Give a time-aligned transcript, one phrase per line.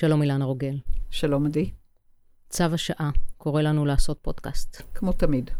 [0.00, 0.78] שלום אילנה רוגל.
[1.10, 1.70] שלום עדי.
[2.48, 4.82] צו השעה קורא לנו לעשות פודקאסט.
[4.94, 5.50] כמו תמיד.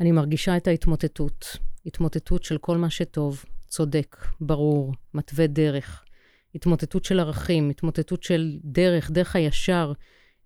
[0.00, 1.56] אני מרגישה את ההתמוטטות,
[1.86, 6.04] התמוטטות של כל מה שטוב, צודק, ברור, מתווה דרך.
[6.54, 9.92] התמוטטות של ערכים, התמוטטות של דרך, דרך הישר,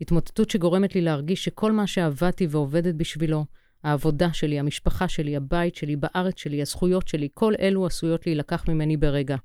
[0.01, 3.45] התמוטטות שגורמת לי להרגיש שכל מה שעבדתי ועובדת בשבילו,
[3.85, 8.97] העבודה שלי, המשפחה שלי, הבית שלי, בארץ שלי, הזכויות שלי, כל אלו עשויות להילקח ממני
[8.97, 9.37] ברגע.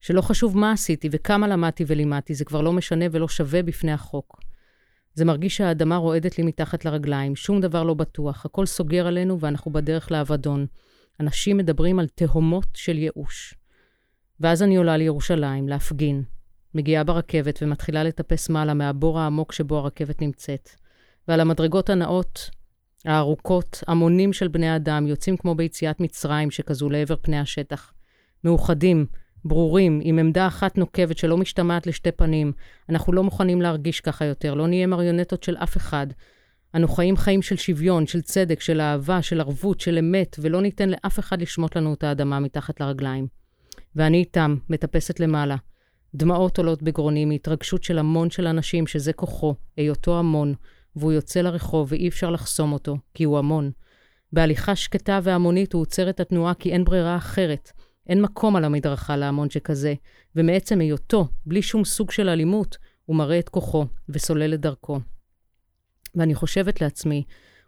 [0.00, 4.40] שלא חשוב מה עשיתי וכמה למדתי ולימדתי, זה כבר לא משנה ולא שווה בפני החוק.
[5.14, 9.72] זה מרגיש שהאדמה רועדת לי מתחת לרגליים, שום דבר לא בטוח, הכל סוגר עלינו ואנחנו
[9.72, 10.66] בדרך לאבדון.
[11.20, 13.54] אנשים מדברים על תהומות של ייאוש.
[14.40, 16.22] ואז אני עולה לירושלים, להפגין.
[16.74, 20.70] מגיעה ברכבת ומתחילה לטפס מעלה מהבור העמוק שבו הרכבת נמצאת.
[21.28, 22.50] ועל המדרגות הנאות,
[23.04, 27.92] הארוכות, המונים של בני אדם יוצאים כמו ביציאת מצרים שכזו לעבר פני השטח.
[28.44, 29.06] מאוחדים,
[29.48, 32.52] ברורים, עם עמדה אחת נוקבת שלא משתמעת לשתי פנים.
[32.88, 36.06] אנחנו לא מוכנים להרגיש ככה יותר, לא נהיה מריונטות של אף אחד.
[36.74, 40.88] אנו חיים חיים של שוויון, של צדק, של אהבה, של ערבות, של אמת, ולא ניתן
[40.88, 43.26] לאף אחד לשמוט לנו את האדמה מתחת לרגליים.
[43.96, 45.56] ואני איתם, מטפסת למעלה.
[46.14, 50.54] דמעות עולות בגרוני מהתרגשות של המון של אנשים שזה כוחו, היותו המון,
[50.96, 53.70] והוא יוצא לרחוב ואי אפשר לחסום אותו, כי הוא המון.
[54.32, 57.72] בהליכה שקטה והמונית הוא עוצר את התנועה כי אין ברירה אחרת.
[58.08, 59.94] אין מקום על המדרכה להמון שכזה,
[60.36, 65.00] ומעצם היותו, בלי שום סוג של אלימות, הוא מראה את כוחו וסולל את דרכו.
[66.14, 67.24] ואני חושבת לעצמי,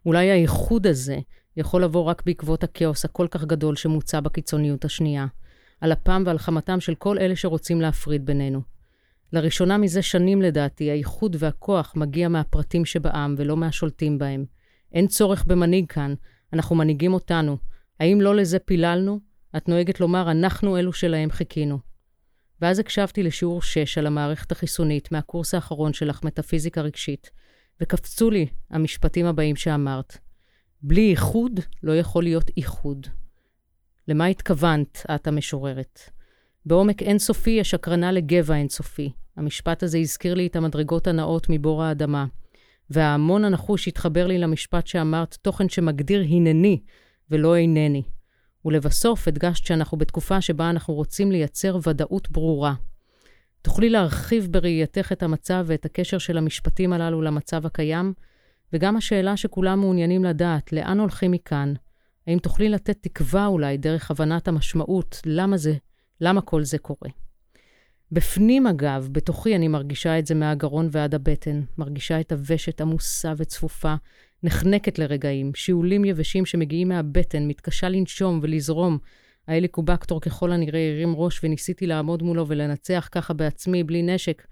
[0.07, 1.19] אולי האיחוד הזה
[1.57, 5.27] יכול לבוא רק בעקבות הכאוס הכל כך גדול שמוצע בקיצוניות השנייה,
[5.81, 8.61] על אפם ועל חמתם של כל אלה שרוצים להפריד בינינו.
[9.33, 14.45] לראשונה מזה שנים לדעתי, האיחוד והכוח מגיע מהפרטים שבעם ולא מהשולטים בהם.
[14.93, 16.15] אין צורך במנהיג כאן,
[16.53, 17.57] אנחנו מנהיגים אותנו.
[18.01, 19.21] האם לא לזה פיללנו?
[19.59, 21.79] את נוהגת לומר, אנחנו אלו שלהם חיכינו.
[22.61, 27.31] ואז הקשבתי לשיעור 6 על המערכת החיסונית מהקורס האחרון שלך, מטאפיזיקה רגשית,
[27.81, 30.19] וקפצו לי המשפטים הבאים שאמרת.
[30.83, 33.07] בלי איחוד לא יכול להיות איחוד.
[34.09, 36.01] למה התכוונת, את המשוררת?
[36.67, 39.13] בעומק אינסופי יש הקרנה לגבע אינסופי.
[39.37, 42.27] המשפט הזה הזכיר לי את המדרגות הנאות מבור האדמה.
[42.91, 46.81] וההמון הנחוש התחבר לי למשפט שאמרת, תוכן שמגדיר הנני
[47.31, 48.03] ולא אינני.
[48.65, 52.75] ולבסוף הדגשת שאנחנו בתקופה שבה אנחנו רוצים לייצר ודאות ברורה.
[53.63, 58.13] תוכלי להרחיב בראייתך את המצב ואת הקשר של המשפטים הללו למצב הקיים?
[58.73, 61.75] וגם השאלה שכולם מעוניינים לדעת, לאן הולכים מכאן?
[62.27, 65.75] האם תוכלי לתת תקווה אולי דרך הבנת המשמעות, למה זה,
[66.21, 67.11] למה כל זה קורה?
[68.13, 73.95] בפנים, אגב, בתוכי אני מרגישה את זה מהגרון ועד הבטן, מרגישה את הוושת עמוסה וצפופה,
[74.43, 78.99] נחנקת לרגעים, שיעולים יבשים שמגיעים מהבטן, מתקשה לנשום ולזרום.
[79.49, 84.47] ההליקובקטור ככל הנראה הרים ראש וניסיתי לעמוד מולו ולנצח ככה בעצמי, בלי נשק,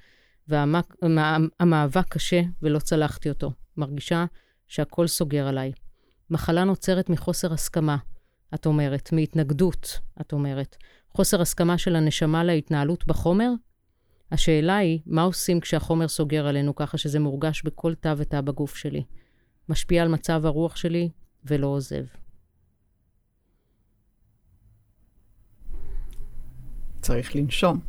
[0.48, 3.52] והמאבק קשה ולא צלחתי אותו.
[3.76, 4.24] מרגישה
[4.68, 5.72] שהכל סוגר עליי.
[6.30, 7.96] מחלה נוצרת מחוסר הסכמה,
[8.54, 10.76] את אומרת, מהתנגדות, את אומרת.
[11.10, 13.50] חוסר הסכמה של הנשמה להתנהלות בחומר?
[14.32, 19.04] השאלה היא, מה עושים כשהחומר סוגר עלינו ככה שזה מורגש בכל תא ותא בגוף שלי?
[19.68, 21.10] משפיע על מצב הרוח שלי
[21.44, 22.04] ולא עוזב.
[27.00, 27.80] צריך לנשום.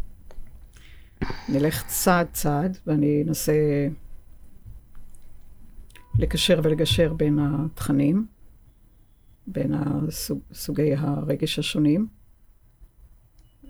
[1.50, 3.88] נלך צעד צעד, ואני אנסה
[6.20, 8.28] לקשר ולגשר בין התכנים,
[9.48, 9.74] בין
[10.54, 12.08] סוגי הרגש השונים.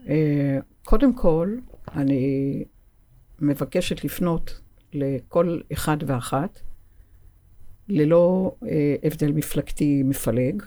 [0.08, 1.58] אה, קודם כל,
[1.96, 2.64] אני
[3.40, 4.62] מבקשת לפנות
[4.94, 6.60] לכל אחד ואחת
[7.90, 10.64] ללא אה, הבדל מפלגתי מפלג.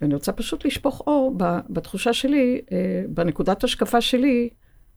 [0.00, 1.36] ואני רוצה פשוט לשפוך אור
[1.70, 4.48] בתחושה שלי, אה, בנקודת השקפה שלי,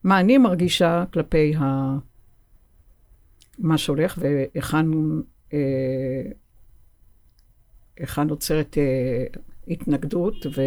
[0.03, 1.97] מה אני מרגישה כלפי ה...
[3.59, 4.85] מה שהולך והיכן
[5.53, 6.31] אה,
[7.97, 9.25] היכן נוצרת אה,
[9.67, 10.61] התנגדות ו...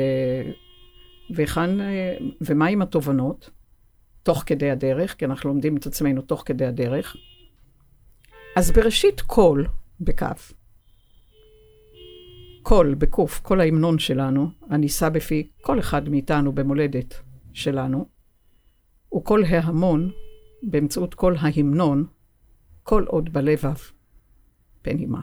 [1.35, 3.51] והיכן, אה, ומה עם התובנות
[4.23, 7.17] תוך כדי הדרך, כי אנחנו לומדים את עצמנו תוך כדי הדרך.
[8.59, 9.65] אז בראשית כל,
[10.01, 10.53] בכף,
[12.63, 17.15] כל, בקוף, כל ההמנון שלנו, הנישא בפי כל אחד מאיתנו במולדת
[17.53, 18.09] שלנו,
[19.17, 20.11] וכל ההמון,
[20.63, 22.07] באמצעות כל ההמנון,
[22.83, 23.77] כל עוד בלבב,
[24.83, 25.21] פנימה.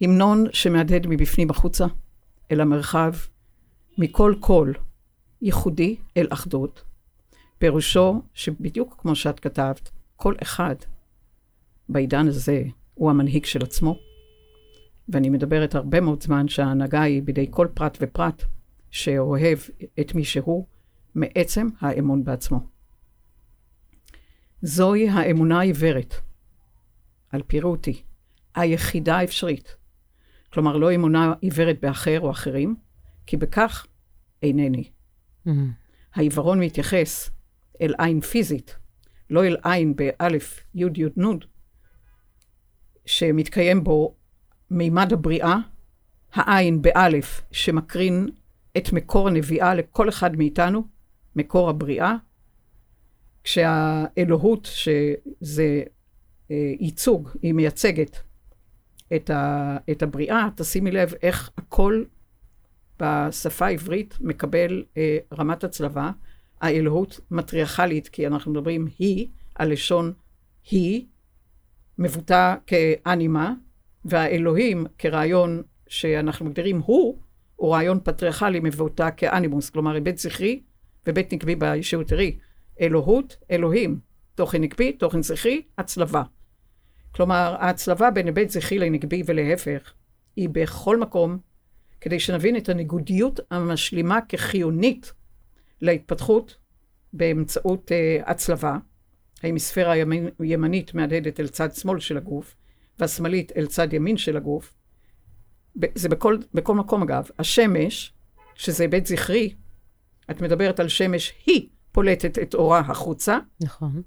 [0.00, 1.86] המנון שמהדהד מבפנים החוצה
[2.50, 3.12] אל המרחב,
[3.98, 4.74] מכל קול
[5.42, 6.84] ייחודי אל אחדות,
[7.62, 10.74] פירושו שבדיוק כמו שאת כתבת, כל אחד
[11.88, 12.62] בעידן הזה
[12.94, 13.98] הוא המנהיג של עצמו.
[15.08, 18.42] ואני מדברת הרבה מאוד זמן שההנהגה היא בידי כל פרט ופרט
[18.90, 19.58] שאוהב
[20.00, 20.66] את מי שהוא
[21.14, 22.60] מעצם האמון בעצמו.
[24.62, 26.14] זוהי האמונה העיוורת,
[27.30, 28.02] על פי רותי,
[28.54, 29.76] היחידה האפשרית.
[30.52, 32.76] כלומר, לא אמונה עיוורת באחר או אחרים,
[33.26, 33.86] כי בכך
[34.42, 34.84] אינני.
[35.46, 35.50] Mm-hmm.
[36.14, 37.30] העיוורון מתייחס
[37.82, 38.76] אל עין פיזית,
[39.30, 41.44] לא אל עין באלף, יוד יוד נוד,
[43.06, 44.14] שמתקיים בו
[44.70, 45.56] מימד הבריאה,
[46.32, 48.28] העין באלף, שמקרין
[48.76, 50.82] את מקור הנביאה לכל אחד מאיתנו,
[51.36, 52.14] מקור הבריאה,
[53.44, 55.82] כשהאלוהות, שזה
[56.50, 58.22] אה, ייצוג, היא מייצגת
[59.16, 62.04] את, ה, את הבריאה, תשימי לב איך הכל
[63.00, 66.10] בשפה העברית מקבל אה, רמת הצלבה.
[66.62, 70.12] האלוהות מטריארכלית, כי אנחנו מדברים היא, הלשון
[70.70, 71.06] היא,
[71.98, 73.52] מבוטא כאנימה,
[74.04, 77.18] והאלוהים כרעיון שאנחנו מגדירים הוא,
[77.56, 80.62] הוא רעיון פטריארכלי מבוטא כאנימוס, כלומר היבט זכרי
[81.06, 82.38] ובית נקבי באישיות ערי.
[82.80, 83.98] אלוהות, אלוהים,
[84.34, 86.22] תוכן נקבי, תוכן זכרי, הצלבה.
[87.14, 89.92] כלומר, ההצלבה בין היבט זכרי לנקבי ולהפך,
[90.36, 91.38] היא בכל מקום,
[92.00, 95.12] כדי שנבין את הניגודיות המשלימה כחיונית
[95.82, 96.56] להתפתחות
[97.12, 98.76] באמצעות uh, הצלבה.
[99.42, 99.94] ההמיספירה
[100.38, 102.56] הימנית מהדהדת אל צד שמאל של הגוף,
[102.98, 104.74] והשמאלית אל צד ימין של הגוף.
[105.94, 107.28] זה בכל, בכל מקום אגב.
[107.38, 108.14] השמש,
[108.54, 109.54] שזה היבט זכרי,
[110.30, 113.38] את מדברת על שמש, היא פולטת את אורה החוצה.
[113.60, 114.02] נכון.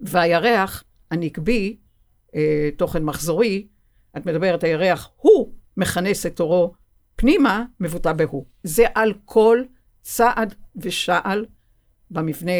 [0.00, 1.76] והירח הנקבי,
[2.34, 3.66] אה, תוכן מחזורי,
[4.16, 6.74] את מדברת, הירח הוא מכנס את אורו
[7.16, 8.44] פנימה, מבוטא בהוא.
[8.62, 9.62] זה על כל
[10.10, 11.46] צעד ושעל
[12.10, 12.52] במבנה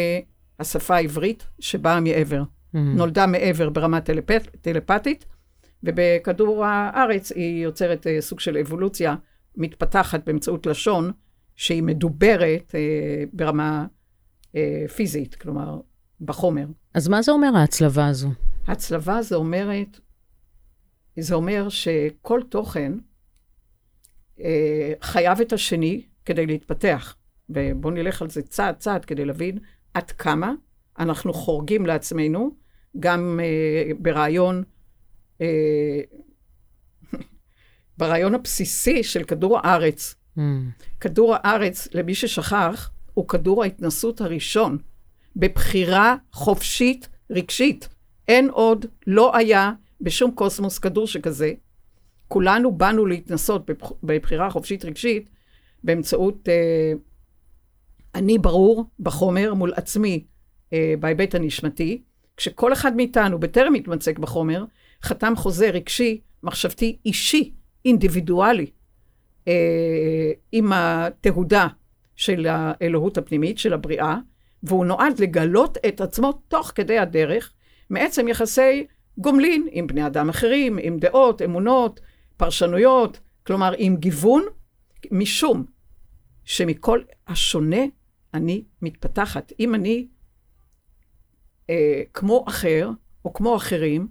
[0.59, 2.41] השפה העברית שבאה מעבר.
[2.41, 2.77] Mm-hmm.
[2.77, 5.25] נולדה מעבר ברמה טלפת, טלפתית,
[5.83, 9.15] ובכדור הארץ היא יוצרת אה, סוג של אבולוציה
[9.55, 11.11] מתפתחת באמצעות לשון,
[11.55, 13.85] שהיא מדוברת אה, ברמה
[14.55, 15.79] אה, פיזית, כלומר,
[16.21, 16.65] בחומר.
[16.93, 18.29] אז מה זה אומר ההצלבה הזו?
[18.67, 19.99] הצלבה זה אומרת,
[21.19, 22.93] זה אומר שכל תוכן
[24.39, 27.15] אה, חייב את השני כדי להתפתח.
[27.49, 29.57] ובואו נלך על זה צעד צעד כדי להבין
[29.93, 30.53] עד כמה
[30.99, 32.55] אנחנו חורגים לעצמנו,
[32.99, 34.63] גם אה, ברעיון,
[35.41, 36.01] אה,
[37.97, 40.15] ברעיון הבסיסי של כדור הארץ.
[40.37, 40.41] Mm.
[40.99, 44.77] כדור הארץ, למי ששכח, הוא כדור ההתנסות הראשון,
[45.35, 47.89] בבחירה חופשית רגשית.
[48.27, 51.53] אין עוד, לא היה בשום קוסמוס כדור שכזה.
[52.27, 53.69] כולנו באנו להתנסות
[54.03, 55.29] בבחירה חופשית רגשית
[55.83, 56.93] באמצעות אה,
[58.15, 60.23] אני ברור בחומר מול עצמי
[60.73, 62.01] אה, בהיבט הנשמתי,
[62.37, 64.65] כשכל אחד מאיתנו, בטרם מתמצק בחומר,
[65.03, 67.51] חתם חוזה רגשי, מחשבתי, אישי,
[67.85, 68.65] אינדיבידואלי,
[69.47, 71.67] אה, עם התהודה
[72.15, 74.17] של האלוהות הפנימית, של הבריאה,
[74.63, 77.53] והוא נועד לגלות את עצמו תוך כדי הדרך,
[77.89, 81.99] מעצם יחסי גומלין עם בני אדם אחרים, עם דעות, אמונות,
[82.37, 84.43] פרשנויות, כלומר עם גיוון,
[85.11, 85.65] משום
[86.45, 87.81] שמכל השונה
[88.33, 89.51] אני מתפתחת.
[89.59, 90.07] אם אני
[91.69, 92.89] אה, כמו אחר,
[93.25, 94.07] או כמו אחרים,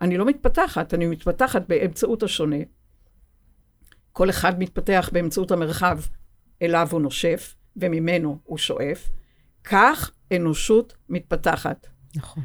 [0.00, 2.56] אני לא מתפתחת, אני מתפתחת באמצעות השונה.
[4.12, 5.98] כל אחד מתפתח באמצעות המרחב
[6.62, 9.08] אליו הוא נושף, וממנו הוא שואף.
[9.64, 11.86] כך אנושות מתפתחת.
[12.16, 12.42] נכון.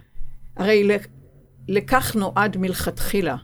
[0.56, 0.88] הרי
[1.68, 3.36] לכך נועד מלכתחילה.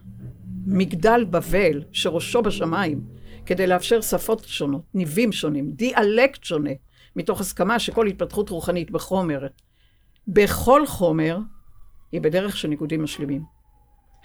[0.65, 3.01] מגדל בבל, שראשו בשמיים,
[3.46, 6.72] כדי לאפשר שפות שונות, ניבים שונים, דיאלקט שונה,
[7.16, 9.48] מתוך הסכמה שכל התפתחות רוחנית בחומר,
[10.28, 11.38] בכל חומר,
[12.12, 13.44] היא בדרך של ניגודים משלימים.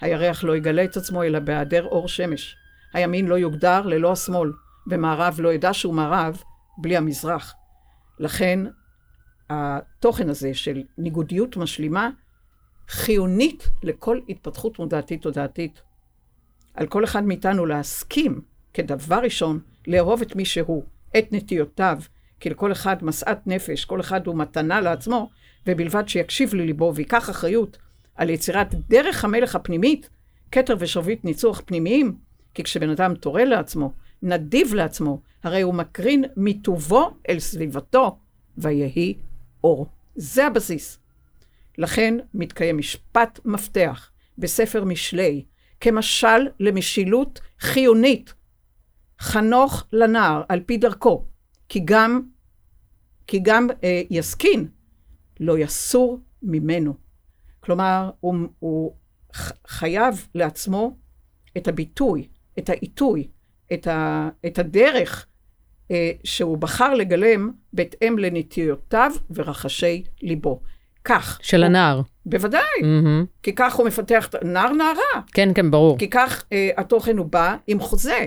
[0.01, 2.55] הירח לא יגלה את עצמו אלא בהיעדר אור שמש.
[2.93, 4.51] הימין לא יוגדר ללא השמאל,
[4.87, 6.43] ומערב לא ידע שהוא מערב
[6.77, 7.53] בלי המזרח.
[8.19, 8.59] לכן,
[9.49, 12.09] התוכן הזה של ניגודיות משלימה
[12.87, 15.81] חיונית לכל התפתחות מודעתית תודעתית.
[16.73, 18.41] על כל אחד מאיתנו להסכים,
[18.73, 20.83] כדבר ראשון, לאהוב את מי שהוא,
[21.17, 21.99] את נטיותיו,
[22.39, 25.29] כי לכל אחד משאת נפש, כל אחד הוא מתנה לעצמו,
[25.67, 27.77] ובלבד שיקשיב לליבו ויקח אחריות
[28.15, 30.09] על יצירת דרך המלך הפנימית,
[30.51, 32.15] כתר ושרביט ניצוח פנימיים,
[32.53, 38.17] כי כשבן אדם תורה לעצמו, נדיב לעצמו, הרי הוא מקרין מטובו אל סביבתו,
[38.57, 39.17] ויהי
[39.63, 39.87] אור.
[40.15, 40.99] זה הבסיס.
[41.77, 45.45] לכן מתקיים משפט מפתח בספר משלי,
[45.79, 48.33] כמשל למשילות חיונית.
[49.19, 51.25] חנוך לנער על פי דרכו,
[51.75, 52.21] כי גם,
[53.27, 54.67] כי גם אה, יסכין,
[55.39, 56.93] לא יסור ממנו.
[57.59, 58.95] כלומר, הוא, הוא
[59.67, 60.97] חייב לעצמו
[61.57, 62.27] את הביטוי,
[62.59, 63.27] את העיתוי,
[63.73, 65.27] את, ה, את הדרך
[65.91, 70.61] אה, שהוא בחר לגלם בהתאם לנטיותיו ורחשי ליבו.
[71.03, 71.39] כך.
[71.41, 72.01] של הוא, הנער.
[72.25, 73.25] בוודאי, מהמם.
[73.43, 75.97] כי כך הוא מפתח, נער נערה, כן, כן, ברור.
[75.97, 78.25] כי כך אה, התוכן הוא בא עם חוזה.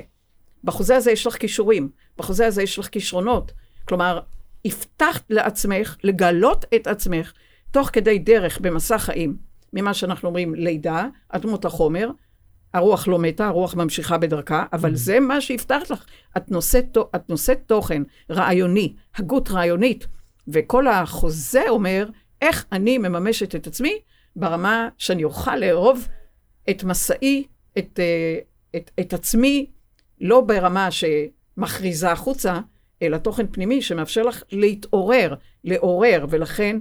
[0.65, 1.89] בחוזה הזה יש לך כישורים,
[2.19, 3.53] בחוזה הזה יש לך כישרונות.
[3.85, 4.21] כלומר,
[4.65, 7.33] הבטחת לעצמך לגלות את עצמך
[7.71, 9.37] תוך כדי דרך במסע חיים,
[9.73, 12.11] ממה שאנחנו אומרים לידה, עד מות החומר,
[12.75, 16.05] הרוח לא מתה, הרוח ממשיכה בדרכה, אבל זה מה שהבטחת לך.
[16.37, 20.07] את נושאת, את נושאת תוכן רעיוני, הגות רעיונית,
[20.49, 22.09] וכל החוזה אומר,
[22.43, 23.99] איך אני מממשת את עצמי
[24.37, 26.09] ברמה שאני אוכל לאהוב
[26.71, 27.47] את מסעי,
[27.79, 28.39] את, אה,
[28.77, 29.67] את, את עצמי,
[30.21, 30.91] לא ברמה
[31.59, 32.61] שמכריזה החוצה,
[33.03, 35.35] אלא תוכן פנימי שמאפשר לך להתעורר,
[35.65, 36.77] לעורר, ולכן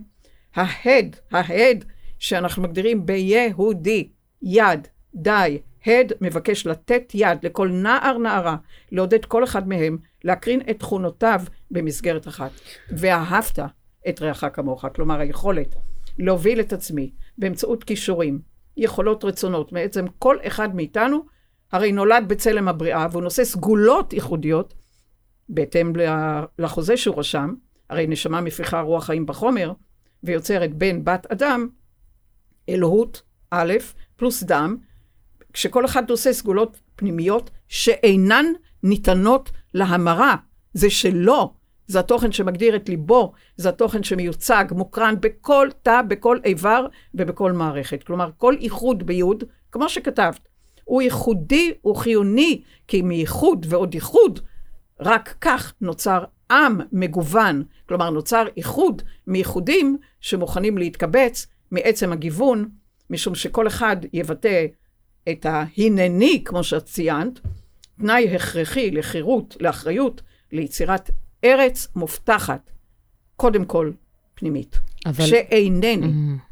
[0.56, 1.86] ההד, ההד
[2.20, 4.10] שאנחנו מגדירים ביהודי,
[4.42, 8.56] יד, די, הד מבקש לתת יד לכל נער נערה,
[8.92, 11.42] לעודד כל אחד מהם להקרין את תכונותיו
[11.72, 12.52] במסגרת אחת.
[12.90, 13.60] ואהבת
[14.10, 15.76] את רעך כמוך, כלומר היכולת
[16.20, 18.40] להוביל את עצמי באמצעות כישורים,
[18.78, 21.37] יכולות, רצונות, בעצם כל אחד מאיתנו
[21.72, 24.74] הרי נולד בצלם הבריאה והוא נושא סגולות ייחודיות
[25.50, 25.94] בהתאם
[26.60, 27.54] לחוזה שהוא רשם,
[27.90, 29.74] הרי נשמה מפיחה רוח חיים בחומר,
[30.24, 31.68] ויוצרת בן בת אדם,
[32.70, 33.22] אלוהות,
[33.52, 33.74] א',
[34.16, 34.78] פלוס דם,
[35.54, 38.46] כשכל אחד נושא סגולות פנימיות שאינן
[38.84, 40.36] ניתנות להמרה.
[40.74, 41.54] זה שלו,
[41.88, 48.04] זה התוכן שמגדיר את ליבו, זה התוכן שמיוצג, מוקרן בכל תא, בכל איבר ובכל מערכת.
[48.04, 50.48] כלומר, כל איחוד ביוד, כמו שכתבת,
[50.88, 54.40] הוא ייחודי, הוא חיוני, כי מייחוד ועוד ייחוד,
[55.00, 62.70] רק כך נוצר עם מגוון, כלומר נוצר איחוד מייחודים שמוכנים להתקבץ מעצם הגיוון,
[63.10, 64.66] משום שכל אחד יבטא
[65.30, 67.40] את ההינני, כמו שאת ציינת,
[68.00, 71.10] תנאי הכרחי לחירות, לאחריות, ליצירת
[71.44, 72.72] ארץ מובטחת,
[73.36, 73.92] קודם כל
[74.36, 74.80] פנימית.
[75.06, 75.26] אבל...
[75.26, 76.47] כשאינני, מהמם.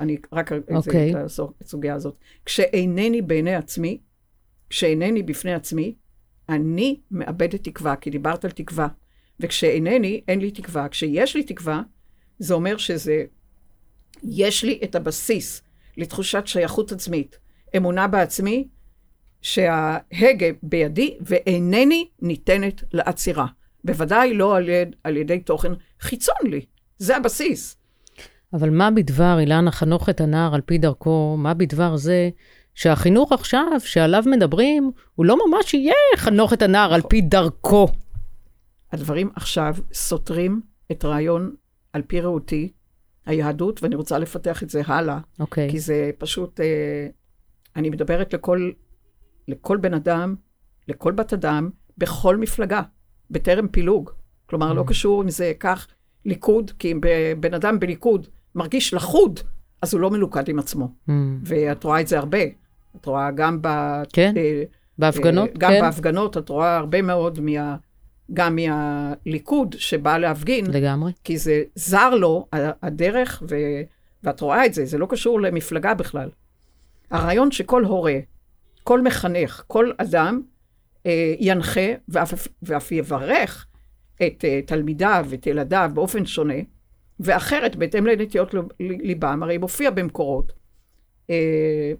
[0.00, 1.12] אני רק אציג אוקיי.
[1.12, 2.14] את הסוגיה הזאת,
[2.44, 4.00] כשאינני בעיני עצמי,
[4.70, 5.94] כשאינני בפני עצמי,
[6.48, 8.88] אני מאבדת תקווה, כי דיברת על תקווה.
[9.40, 10.88] וכשאינני, אין לי תקווה.
[10.88, 11.82] כשיש לי תקווה,
[12.38, 13.24] זה אומר שזה,
[14.22, 15.62] יש לי את הבסיס
[15.96, 17.38] לתחושת שייכות עצמית,
[17.76, 18.68] אמונה בעצמי,
[19.42, 23.46] שההגה בידי ואינני ניתנת לעצירה.
[23.84, 26.64] בוודאי לא על, יד, על ידי תוכן חיצון לי.
[26.98, 27.76] זה הבסיס.
[28.52, 32.30] אבל מה בדבר, אילנה, חנוך את הנער על פי דרכו, מה בדבר זה
[32.74, 37.88] שהחינוך עכשיו, שעליו מדברים, הוא לא ממש יהיה חנוך את הנער על פי דרכו.
[38.92, 40.60] הדברים עכשיו סותרים
[40.92, 41.54] את רעיון
[41.92, 42.72] על פי ראותי,
[43.26, 45.70] היהדות, ואני רוצה לפתח את זה הלאה, אוקיי.
[45.70, 47.06] כי זה פשוט, אה,
[47.76, 48.70] אני מדברת לכל,
[49.48, 50.34] לכל בן אדם,
[50.88, 52.82] לכל בת אדם, בכל מפלגה,
[53.30, 54.10] בטרם פילוג.
[54.46, 55.86] כלומר, לא קשור אם זה כך
[56.24, 57.00] ליכוד, כי אם
[57.40, 59.40] בן אדם בליכוד מרגיש לחוד,
[59.82, 60.88] אז הוא לא מלוכד עם עצמו.
[61.06, 61.38] מהמם.
[61.44, 62.38] ואת רואה את זה הרבה.
[62.96, 63.68] את רואה גם ב...
[64.12, 64.62] כן, אה,
[64.98, 67.76] בהפגנות, אה, גם כן, בהפגנות את רואה הרבה מאוד מה...
[68.32, 71.12] גם מהליכוד שבא להפגין, לגמרי.
[71.24, 72.46] כי זה זר לו
[72.82, 73.56] הדרך, ו...
[74.24, 76.28] ואת רואה את זה, זה לא קשור למפלגה בכלל.
[77.10, 78.18] הרעיון שכל הורה,
[78.84, 80.42] כל מחנך, כל אדם,
[81.06, 83.66] אה, ינחה ואף, ואף יברך
[84.16, 86.54] את אה, תלמידיו ואת ילדיו באופן שונה,
[87.20, 90.52] ואחרת, בהתאם לנטיות ליבם, הרי מופיע במקורות.
[91.30, 91.92] אה,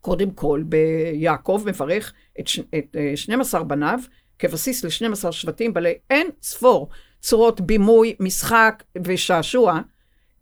[0.00, 2.60] קודם כל, ביעקב מברך את, ש...
[2.78, 3.98] את אה, 12 בניו
[4.38, 6.88] כבסיס ל-12 שבטים בעלי אין ספור
[7.20, 9.80] צורות בימוי, משחק ושעשוע.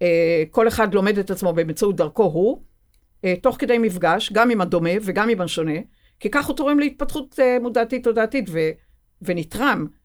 [0.02, 2.62] אה, כל אחד לומד את עצמו באמצעות דרכו הוא,
[3.24, 5.78] אה, תוך כדי מפגש, גם עם הדומה וגם עם השונה,
[6.20, 8.50] כי כך הוא תורם להתפתחות אה, מודעתית תודעתית.
[9.22, 9.99] ונתרם, אה.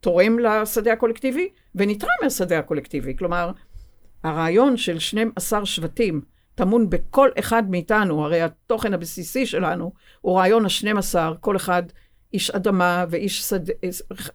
[0.00, 3.16] תורם לשדה הקולקטיבי ונתרם מהשדה הקולקטיבי.
[3.16, 3.50] כלומר,
[4.24, 6.20] הרעיון של 12 שבטים
[6.54, 11.82] טמון בכל אחד מאיתנו, הרי התוכן הבסיסי שלנו הוא רעיון ה-12, כל אחד
[12.32, 13.72] איש אדמה ואיש שדה,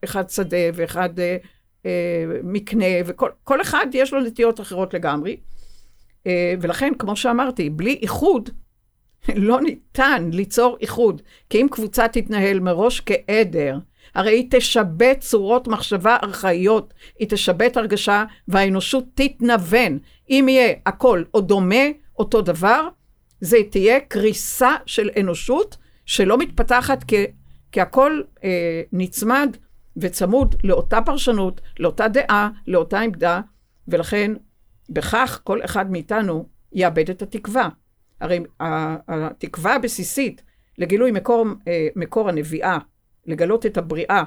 [0.03, 1.37] אחד שדה ואחד אה,
[1.85, 5.37] אה, מקנה, וכל כל אחד יש לו נטיות אחרות לגמרי.
[6.27, 8.49] אה, ולכן, כמו שאמרתי, בלי איחוד,
[9.35, 13.77] לא ניתן ליצור איחוד, כי אם קבוצה תתנהל מראש כעדר,
[14.15, 19.99] הרי היא תשבט צורות מחשבה ארכאיות, היא תשבט הרגשה והאנושות תתנוון.
[20.29, 21.85] אם יהיה הכל או דומה,
[22.19, 22.87] אותו דבר,
[23.41, 27.25] זה תהיה קריסה של אנושות שלא מתפתחת כי,
[27.71, 29.57] כי הכל אה, נצמד
[29.97, 33.41] וצמוד לאותה פרשנות, לאותה דעה, לאותה עמדה,
[33.87, 34.31] ולכן
[34.89, 37.69] בכך כל אחד מאיתנו יאבד את התקווה.
[38.21, 40.41] הרי התקווה הבסיסית
[40.77, 42.77] לגילוי מקור, אה, מקור הנביאה
[43.25, 44.23] לגלות את הבריאה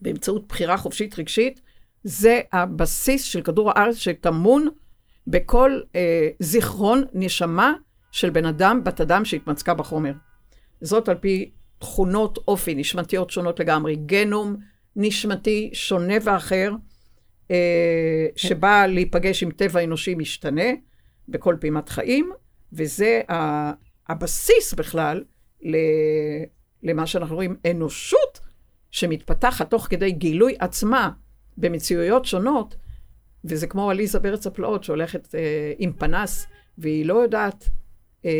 [0.00, 1.60] באמצעות בחירה חופשית רגשית,
[2.04, 4.68] זה הבסיס של כדור הארץ שטמון
[5.26, 7.72] בכל אה, זיכרון נשמה
[8.12, 10.12] של בן אדם, בת אדם שהתמצקה בחומר.
[10.80, 14.56] זאת על פי תכונות אופי נשמתיות שונות לגמרי, גנום
[14.96, 16.72] נשמתי שונה ואחר,
[17.50, 20.70] אה, שבא להיפגש עם טבע אנושי משתנה
[21.28, 22.30] בכל פעימת חיים,
[22.72, 23.20] וזה
[24.08, 25.24] הבסיס בכלל
[26.82, 28.40] למה שאנחנו רואים אנושות
[28.90, 31.10] שמתפתחת תוך כדי גילוי עצמה
[31.56, 32.76] במציאויות שונות,
[33.44, 36.46] וזה כמו עליזה בארץ הפלאות שהולכת אה, עם פנס,
[36.78, 37.68] והיא לא יודעת
[38.24, 38.30] אה,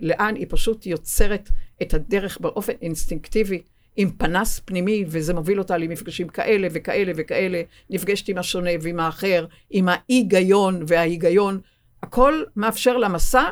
[0.00, 1.50] לאן, היא פשוט יוצרת
[1.82, 3.62] את הדרך באופן אינסטינקטיבי
[3.96, 9.46] עם פנס פנימי, וזה מוביל אותה למפגשים כאלה וכאלה וכאלה, נפגשת עם השונה ועם האחר,
[9.70, 11.60] עם ההיגיון וההיגיון,
[12.02, 13.42] הכל מאפשר למסע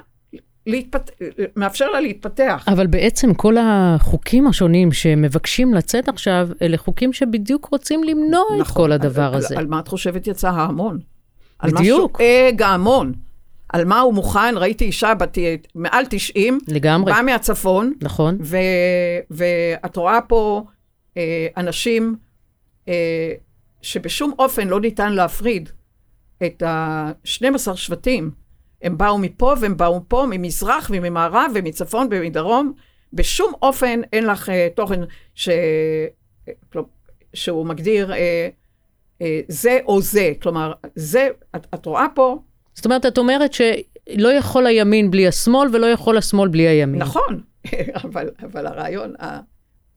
[0.68, 1.10] להתפת...
[1.56, 2.64] מאפשר לה להתפתח.
[2.68, 8.66] אבל בעצם כל החוקים השונים שמבקשים לצאת עכשיו, אלה חוקים שבדיוק רוצים למנוע נכון, את
[8.66, 9.54] כל הדבר על, הזה.
[9.54, 10.98] על, על מה את חושבת יצא ההמון?
[10.98, 11.00] בדיוק.
[11.60, 13.12] על מה שואג ההמון.
[13.68, 15.38] על מה הוא מוכן, ראיתי אישה בת
[15.74, 17.12] מעל 90, לגמרי.
[17.12, 17.92] באה מהצפון.
[18.02, 18.38] נכון.
[18.40, 18.56] ו,
[19.30, 20.64] ואת רואה פה
[21.16, 22.16] אה, אנשים
[22.88, 23.32] אה,
[23.82, 25.68] שבשום אופן לא ניתן להפריד
[26.46, 28.30] את ה-12 שבטים.
[28.82, 32.72] הם באו מפה והם באו פה, ממזרח וממערב ומצפון ומדרום.
[33.12, 35.00] בשום אופן אין לך אה, תוכן
[35.34, 35.48] ש...
[37.34, 38.48] שהוא מגדיר אה,
[39.22, 40.32] אה, זה או זה.
[40.42, 42.38] כלומר, זה, את, את רואה פה
[42.74, 47.02] זאת אומרת, את אומרת שלא יכול הימין בלי השמאל ולא יכול השמאל בלי הימין.
[47.02, 47.40] נכון,
[48.04, 49.14] אבל, אבל הרעיון...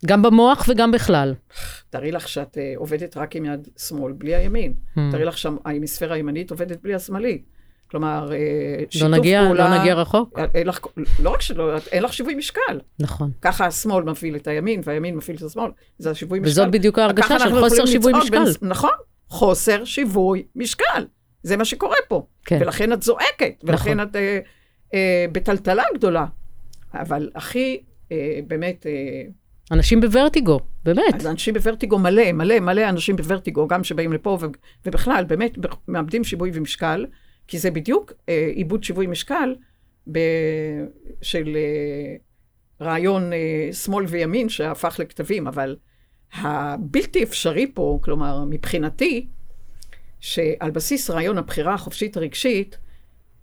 [0.06, 1.34] גם במוח וגם בכלל.
[1.90, 4.74] תארי לך שאת uh, עובדת רק עם יד שמאל, בלי הימין.
[4.74, 5.00] Hmm.
[5.12, 7.46] תארי לך שההמיספירה הימנית עובדת בלי השמאלית.
[7.92, 8.34] כלומר, uh,
[8.90, 9.70] שיתוף לא נגיע, פעולה...
[9.70, 10.40] לא נגיע רחוק.
[10.40, 10.80] אה, אין לך,
[11.20, 12.80] לא רק שלא, אין לך שיווי משקל.
[13.00, 13.32] נכון.
[13.42, 15.72] ככה השמאל מפעיל את הימין, והימין מפעיל את השמאל.
[15.98, 16.52] זה השיווי משקל.
[16.52, 18.44] וזאת בדיוק ההרגשה של חוסר שיווי משקל.
[18.44, 18.90] בין, נכון,
[19.28, 21.06] חוסר שיווי משקל.
[21.44, 22.26] זה מה שקורה פה.
[22.46, 22.58] כן.
[22.62, 24.10] ולכן את זועקת, ולכן נכון.
[24.10, 24.40] את אה,
[24.94, 26.25] אה, בטלטלה גדולה.
[26.94, 28.86] אבל הכי, אה, באמת...
[28.86, 29.24] אה,
[29.72, 31.25] אנשים בוורטיגו, באמת.
[31.25, 34.46] אנשים בוורטיגו מלא, מלא, מלא אנשים בוורטיגו, גם שבאים לפה, ו,
[34.86, 37.06] ובכלל, באמת מאבדים שיווי ומשקל,
[37.51, 39.55] כי זה בדיוק אה, עיבוד שיווי משקל
[40.11, 40.20] ב,
[41.22, 42.16] של אה,
[42.85, 45.75] רעיון אה, שמאל וימין שהפך לכתבים, אבל
[46.33, 49.27] הבלתי אפשרי פה, כלומר, מבחינתי,
[50.20, 52.77] שעל בסיס רעיון הבחירה החופשית הרגשית,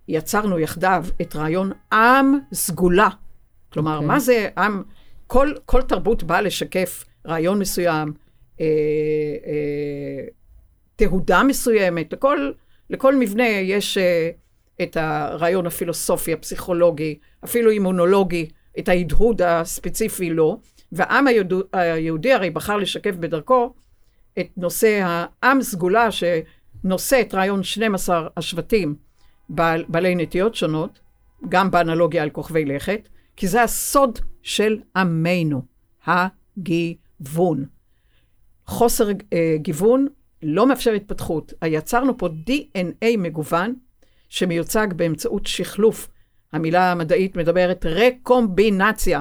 [0.09, 3.09] יצרנו יחדיו את רעיון עם סגולה.
[3.73, 3.94] כלומר, okay.
[3.94, 4.09] אוקיי.
[4.09, 4.83] מה זה עם?
[5.27, 8.12] כל, כל תרבות באה לשקף רעיון מסוים,
[8.61, 8.66] אה,
[9.47, 10.25] אה,
[10.97, 12.53] תהודה מסוימת, לכל,
[12.90, 14.31] לכל מבנה יש אה,
[14.83, 18.48] את הרעיון הפילוסופי, הפסיכולוגי, אפילו אימונולוגי,
[18.79, 20.61] את ההדהוד הספציפי לו,
[20.92, 23.74] והעם היהוד, היהודי הרי בחר לשקף בדרכו
[24.38, 26.24] את נושא העם סגולה, ש...
[26.85, 28.94] נושא את רעיון 12 השבטים
[29.48, 31.01] בעל, בעלי נטיות שונות,
[31.48, 35.62] גם באנלוגיה על כוכבי לכת, כי זה הסוד של עמנו,
[36.07, 37.64] הגיוון.
[38.66, 40.07] חוסר אה, גיוון
[40.42, 41.53] לא מאפשר התפתחות.
[41.66, 43.74] יצרנו פה DNA מגוון
[44.29, 46.09] שמיוצג באמצעות שחלוף.
[46.53, 49.20] המילה המדעית מדברת רקומבינציה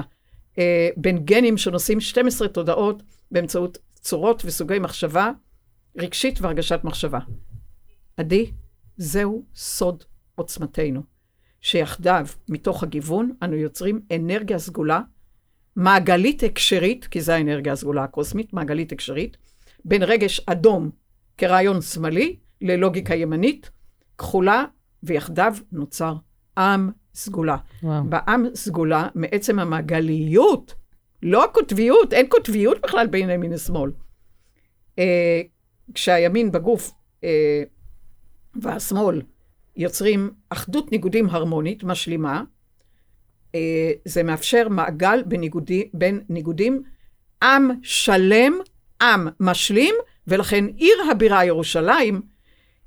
[0.58, 5.30] אה, בין גנים שנושאים 12 תודעות באמצעות צורות וסוגי מחשבה
[5.96, 7.18] רגשית והרגשת מחשבה.
[8.16, 8.50] עדי,
[8.96, 10.04] זהו סוד
[10.34, 11.02] עוצמתנו,
[11.60, 15.00] שיחדיו, מתוך הגיוון, אנו יוצרים אנרגיה סגולה,
[15.76, 19.36] מעגלית הקשרית, כי זו האנרגיה הסגולה הקוסמית, מעגלית הקשרית,
[19.84, 20.90] בין רגש אדום
[21.38, 23.70] כרעיון שמאלי ללוגיקה ימנית,
[24.18, 24.64] כחולה,
[25.02, 26.14] ויחדיו נוצר
[26.58, 27.56] עם סגולה.
[27.82, 28.04] וואו.
[28.04, 30.74] בעם סגולה, מעצם המעגליות,
[31.22, 33.90] לא הקוטביות, אין קוטביות בכלל בין ימין לשמאל.
[34.98, 35.40] אה,
[35.94, 36.90] כשהימין בגוף
[37.24, 37.62] אה,
[38.62, 39.22] והשמאל
[39.76, 42.42] יוצרים אחדות ניגודים הרמונית משלימה,
[43.54, 46.82] אה, זה מאפשר מעגל בניגודי, בין ניגודים,
[47.42, 48.52] עם שלם,
[49.02, 49.94] עם משלים,
[50.28, 52.22] ולכן עיר הבירה ירושלים,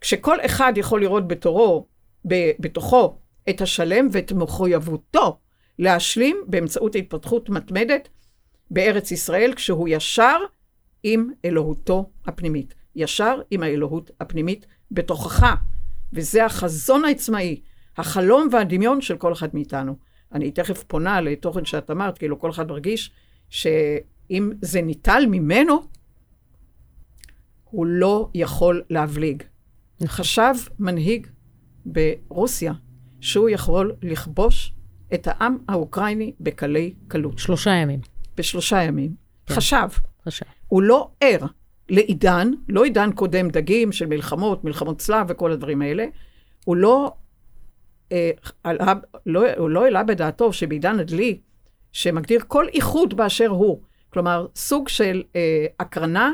[0.01, 1.87] כשכל אחד יכול לראות בתורו,
[2.59, 3.17] בתוכו,
[3.49, 5.39] את השלם ואת מחויבותו
[5.79, 8.09] להשלים באמצעות התפתחות מתמדת
[8.71, 10.37] בארץ ישראל, כשהוא ישר
[11.03, 12.73] עם אלוהותו הפנימית.
[12.95, 15.55] ישר עם האלוהות הפנימית בתוכך.
[16.13, 17.61] וזה החזון העצמאי,
[17.97, 19.95] החלום והדמיון של כל אחד מאיתנו.
[20.33, 23.11] אני תכף פונה לתוכן שאת אמרת, כאילו כל אחד מרגיש
[23.49, 25.81] שאם זה ניטל ממנו,
[27.71, 29.43] הוא לא יכול להבליג.
[30.05, 31.27] חשב מנהיג
[31.85, 32.73] ברוסיה
[33.21, 34.73] שהוא יכול לכבוש
[35.13, 37.39] את העם האוקראיני בקלי קלות.
[37.39, 37.99] שלושה ימים.
[38.37, 39.13] בשלושה ימים.
[39.45, 39.53] כן.
[39.53, 39.87] חשב.
[40.25, 40.45] חשב.
[40.67, 41.45] הוא לא ער
[41.89, 46.05] לעידן, לא עידן קודם דגים של מלחמות, מלחמות צלב וכל הדברים האלה.
[46.65, 47.13] הוא לא,
[48.11, 48.31] אה,
[48.63, 48.93] עלה,
[49.25, 51.39] לא, הוא לא העלה בדעתו שבעידן הדלי,
[51.91, 56.33] שמגדיר כל איחוד באשר הוא, כלומר, סוג של אה, הקרנה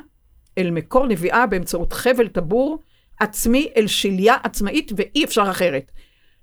[0.57, 2.83] אל מקור נביאה באמצעות חבל טבור
[3.19, 5.91] עצמי אל שליה עצמאית, ואי אפשר אחרת.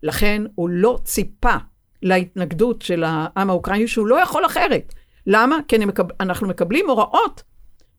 [0.03, 1.55] לכן הוא לא ציפה
[2.03, 4.95] להתנגדות של העם האוקראיני, שהוא לא יכול אחרת.
[5.27, 5.59] למה?
[5.69, 6.05] כי מקב...
[6.21, 7.43] אנחנו מקבלים הוראות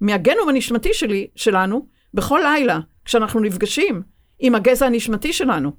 [0.01, 4.01] מהגנום הנשמתי שלי, שלנו בכל לילה, כשאנחנו נפגשים
[4.39, 5.71] עם הגזע הנשמתי שלנו.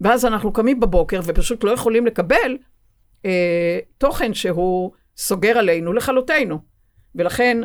[0.00, 2.56] ואז אנחנו קמים בבוקר ופשוט לא יכולים לקבל
[3.24, 6.58] אה, תוכן שהוא סוגר עלינו לכלותנו.
[7.14, 7.58] ולכן,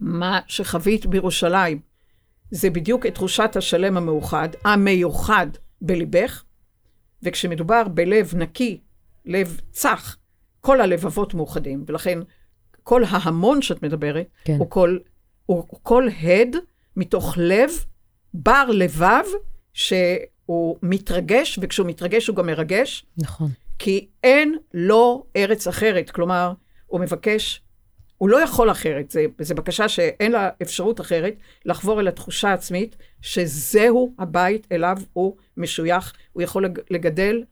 [0.00, 1.80] מה שחווית בירושלים,
[2.50, 5.46] זה בדיוק את תחושת השלם המאוחד, המיוחד
[5.80, 6.42] בליבך,
[7.22, 8.80] וכשמדובר בלב נקי,
[9.24, 10.16] לב צח,
[10.60, 12.18] כל הלבבות מאוחדים, ולכן
[12.82, 14.56] כל ההמון שאת מדברת, כן.
[14.58, 14.98] הוא, כל,
[15.46, 16.56] הוא, הוא כל הד
[16.96, 17.70] מתוך לב,
[18.34, 19.24] בר לבב,
[19.72, 23.06] שהוא מתרגש, וכשהוא מתרגש הוא גם מרגש.
[23.16, 23.50] נכון.
[23.78, 26.52] כי אין לו ארץ אחרת, כלומר,
[26.86, 27.62] הוא מבקש,
[28.20, 34.14] הוא לא יכול אחרת, זו בקשה שאין לה אפשרות אחרת, לחבור אל התחושה העצמית שזהו
[34.18, 37.44] הבית אליו הוא משוייך, הוא יכול לגדל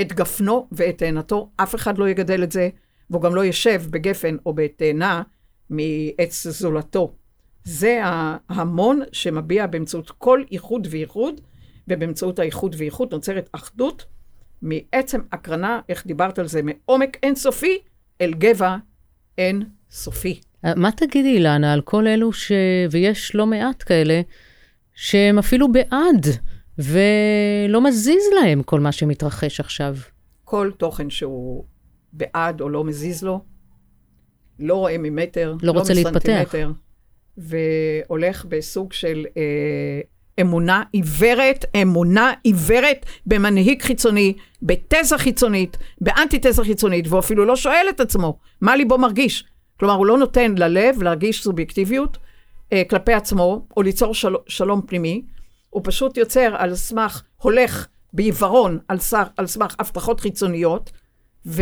[0.00, 2.68] את גפנו ואת תאנתו, אף אחד לא יגדל את זה,
[3.10, 5.22] והוא גם לא ישב בגפן או בתאנה
[5.70, 7.14] מעץ זולתו.
[7.64, 11.40] זה ההמון שמביע באמצעות כל איחוד ואיחוד,
[11.88, 14.04] ובאמצעות האיחוד ואיחוד נוצרת אחדות
[14.62, 17.78] מעצם הקרנה, איך דיברת על זה, מעומק אינסופי
[18.20, 18.76] אל גבע
[19.38, 20.40] אין סופי.
[20.64, 22.52] אה, מה תגידי, אילנה, על כל אלו ש...
[22.90, 24.20] ויש לא מעט כאלה,
[24.94, 26.26] שהם אפילו בעד,
[26.78, 29.96] ולא מזיז להם כל מה שמתרחש עכשיו?
[30.44, 31.64] כל תוכן שהוא
[32.12, 33.44] בעד או לא מזיז לו,
[34.58, 36.54] לא רואה ממטר, לא, לא רוצה להתפתח.
[37.36, 40.00] והולך בסוג של אה,
[40.40, 48.00] אמונה עיוורת, אמונה עיוורת במנהיג חיצוני, בתזה חיצונית, באנטי-תזה חיצונית, והוא אפילו לא שואל את
[48.00, 49.44] עצמו מה ליבו מרגיש.
[49.80, 52.18] כלומר, הוא לא נותן ללב להרגיש סובייקטיביות
[52.72, 55.22] אה, כלפי עצמו, או ליצור של, שלום פנימי,
[55.70, 60.92] הוא פשוט יוצר על סמך, הולך בעיוורון על, סך, על סמך הבטחות חיצוניות,
[61.44, 61.58] והוא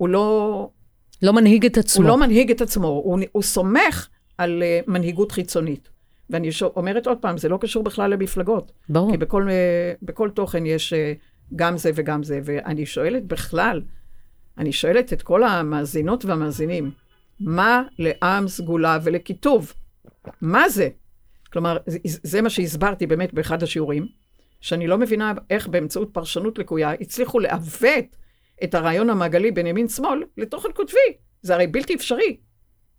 [0.00, 0.70] לא...
[1.22, 2.02] לא מנהיג את עצמו.
[2.02, 5.88] הוא לא מנהיג את עצמו, הוא, הוא סומך על uh, מנהיגות חיצונית.
[6.30, 8.72] ואני אומרת עוד פעם, זה לא קשור בכלל למפלגות.
[8.88, 9.10] ברור.
[9.10, 10.96] כי בכל, uh, בכל תוכן יש uh,
[11.56, 12.40] גם זה וגם זה.
[12.44, 13.82] ואני שואלת בכלל,
[14.58, 16.90] אני שואלת את כל המאזינות והמאזינים,
[17.40, 19.72] מה לעם סגולה ולכיתוב?
[20.40, 20.88] מה זה?
[21.52, 24.06] כלומר, זה, זה מה שהסברתי באמת באחד השיעורים,
[24.60, 28.16] שאני לא מבינה איך באמצעות פרשנות לקויה הצליחו לעוות
[28.64, 30.98] את הרעיון המעגלי בין ימין-שמאל לתוכן כותבי.
[31.42, 32.36] זה הרי בלתי אפשרי.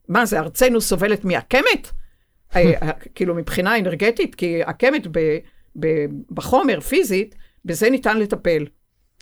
[0.08, 1.92] מה זה, ארצנו סובלת מעקמת?
[2.56, 5.08] אה, כאילו מבחינה אנרגטית, כי עקמת
[6.32, 8.66] בחומר, פיזית, בזה ניתן לטפל.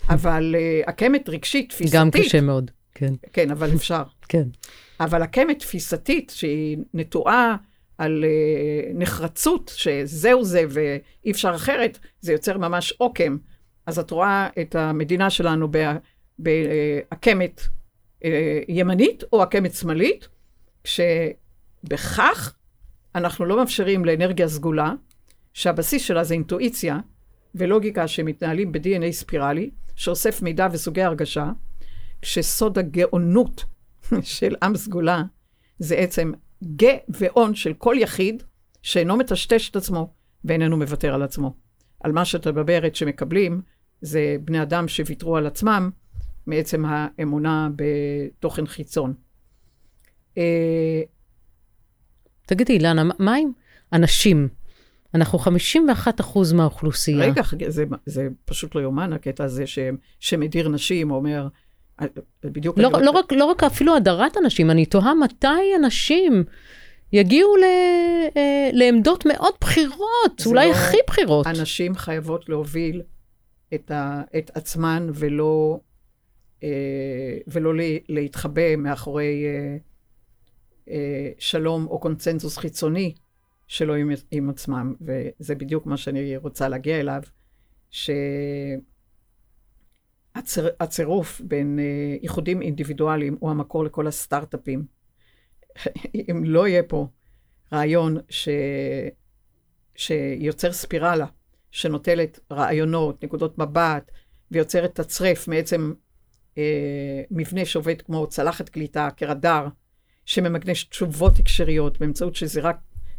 [0.08, 0.54] אבל
[0.86, 2.00] עקמת רגשית, תפיסתית...
[2.00, 3.14] גם קשה מאוד, כן.
[3.32, 4.02] כן, אבל אפשר.
[4.28, 4.44] כן.
[5.00, 7.56] אבל עקמת תפיסתית, שהיא נטועה
[7.98, 8.24] על
[8.94, 13.36] נחרצות, שזהו זה ואי אפשר אחרת, זה יוצר ממש עוקם.
[13.86, 15.68] אז את רואה את המדינה שלנו
[16.38, 17.60] בעקמת
[18.68, 20.28] ימנית או עקמת שמאלית,
[20.86, 22.54] כשבכך
[23.14, 24.92] אנחנו לא מאפשרים לאנרגיה סגולה,
[25.54, 26.98] שהבסיס שלה זה אינטואיציה
[27.54, 31.50] ולוגיקה שמתנהלים ב-DNA ספירלי, שאוסף מידע וסוגי הרגשה,
[32.22, 33.64] כשסוד הגאונות
[34.22, 35.22] של עם סגולה
[35.78, 36.32] זה עצם
[37.10, 38.42] גאון של כל יחיד
[38.82, 41.54] שאינו מטשטש את עצמו ואיננו מוותר על עצמו.
[42.00, 43.62] על מה שאת מדברת שמקבלים,
[44.00, 45.90] זה בני אדם שוויתרו על עצמם
[46.46, 49.25] מעצם האמונה בתוכן חיצון.
[50.38, 51.02] אה,
[52.46, 53.50] תגידי, אילנה, מה עם
[53.92, 54.48] אנשים?
[55.14, 57.26] אנחנו 51 אחוז מהאוכלוסייה.
[57.26, 59.78] רגע, זה, זה פשוט לא יאומן, הקטע הזה ש,
[60.20, 61.48] שמדיר נשים, אומר,
[62.44, 62.78] בדיוק...
[62.78, 66.44] לא, לא, רק, לא רק אפילו הדרת אנשים, אני תוהה מתי אנשים
[67.12, 67.64] יגיעו ל,
[68.36, 71.46] אה, לעמדות מאוד בכירות, אולי לא, הכי בכירות.
[71.46, 73.02] הנשים חייבות להוביל
[73.74, 75.78] את, ה, את עצמן ולא,
[76.62, 76.68] אה,
[77.46, 77.72] ולא
[78.08, 79.76] להתחבא מאחורי אה,
[80.88, 83.14] אה, שלום או קונצנזוס חיצוני
[83.66, 87.22] שלו עם, עם עצמם, וזה בדיוק מה שאני רוצה להגיע אליו,
[87.90, 88.10] ש...
[90.34, 94.84] הציר, הצירוף בין uh, איחודים אינדיבידואליים הוא המקור לכל הסטארט-אפים.
[96.30, 97.06] אם לא יהיה פה
[97.72, 98.48] רעיון ש...
[99.96, 101.26] שיוצר ספירלה,
[101.70, 104.10] שנוטלת רעיונות, נקודות מבט,
[104.50, 105.92] ויוצרת תצרף מעצם
[106.58, 109.68] אה, מבנה שעובד כמו צלחת קליטה, כרדאר,
[110.26, 112.72] שממגנש תשובות הקשריות באמצעות שזירה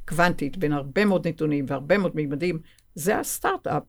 [0.07, 2.59] קוונטית בין הרבה מאוד נתונים והרבה מאוד מימדים,
[2.95, 3.83] זה הסטארט-אפ.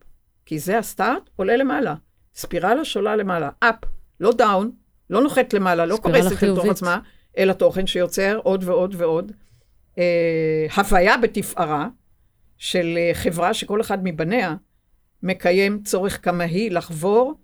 [0.47, 1.95] כי זה הסטארט, עולה למעלה.
[2.35, 3.51] ספירלה שעולה למעלה.
[3.61, 3.75] אפ,
[4.21, 4.71] לא דאון,
[5.11, 6.99] לא נוחת למעלה, לא קורסת לתוך עצמה,
[7.39, 9.33] אלא תוכן שיוצר עוד ועוד ועוד.
[9.99, 11.89] אה, הוויה בתפארה
[12.59, 14.55] של אה, חברה שכל אחד מבניה
[15.23, 17.35] מקיים צורך קמאי לחבור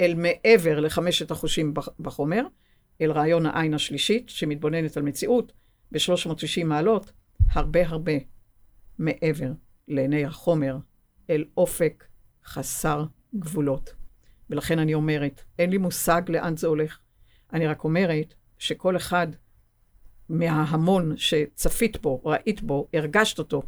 [0.00, 2.42] אל מעבר לחמשת החושים בחומר,
[3.02, 5.52] אל רעיון העין השלישית, שמתבוננת על מציאות
[5.92, 7.12] ב-360 מעלות,
[7.50, 8.12] הרבה הרבה
[8.98, 9.52] מעבר
[9.88, 10.76] לעיני החומר,
[11.30, 12.04] אל אופק
[12.44, 13.94] חסר גבולות.
[14.50, 16.98] ולכן אני אומרת, אין לי מושג לאן זה הולך.
[17.52, 19.26] אני רק אומרת שכל אחד
[20.28, 23.62] מההמון שצפית בו, ראית בו, הרגשת אותו,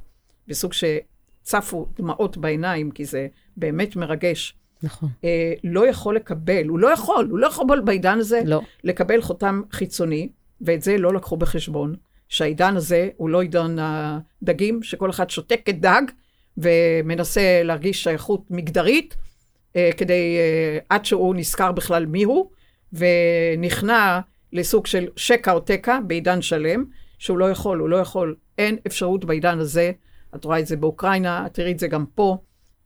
[0.49, 4.59] בסוג שצפו דמעות בעיניים, כי זה באמת מרגש.
[4.85, 5.09] נכון.
[5.25, 8.61] אה, לא יכול לקבל, הוא לא יכול, הוא לא יכול בעידן הזה לא.
[8.85, 10.29] לקבל חותם חיצוני,
[10.61, 11.95] ואת זה לא לקחו בחשבון,
[12.29, 16.03] שהעידן הזה הוא לא עידן הדגים, שכל אחד שותק כדג
[16.59, 19.17] ומנסה להרגיש שייכות מגדרית,
[19.77, 22.51] אה, כדי, אה, עד שהוא נזכר בכלל מיהו,
[22.93, 24.21] ונכנע
[24.53, 26.85] לסוג של שקע או תקע בעידן שלם,
[27.19, 28.35] שהוא לא יכול, הוא לא יכול.
[28.59, 29.93] אין אפשרות בעידן הזה,
[30.35, 32.39] את רואה את זה באוקראינה, את תראי את זה גם פה,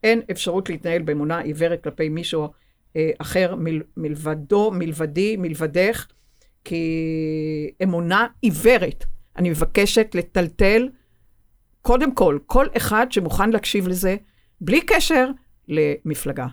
[0.02, 2.48] אין אפשרות להתנהל באמונה עיוורת כלפי מישהו
[2.96, 6.06] אה, אחר מל, מלבדו, מלבדי, מלבדך,
[6.64, 9.04] כי אמונה עיוורת.
[9.36, 10.88] אני מבקשת לטלטל,
[11.82, 14.16] קודם כל, כל אחד שמוכן להקשיב לזה,
[14.60, 15.30] בלי קשר
[15.68, 16.46] למפלגה.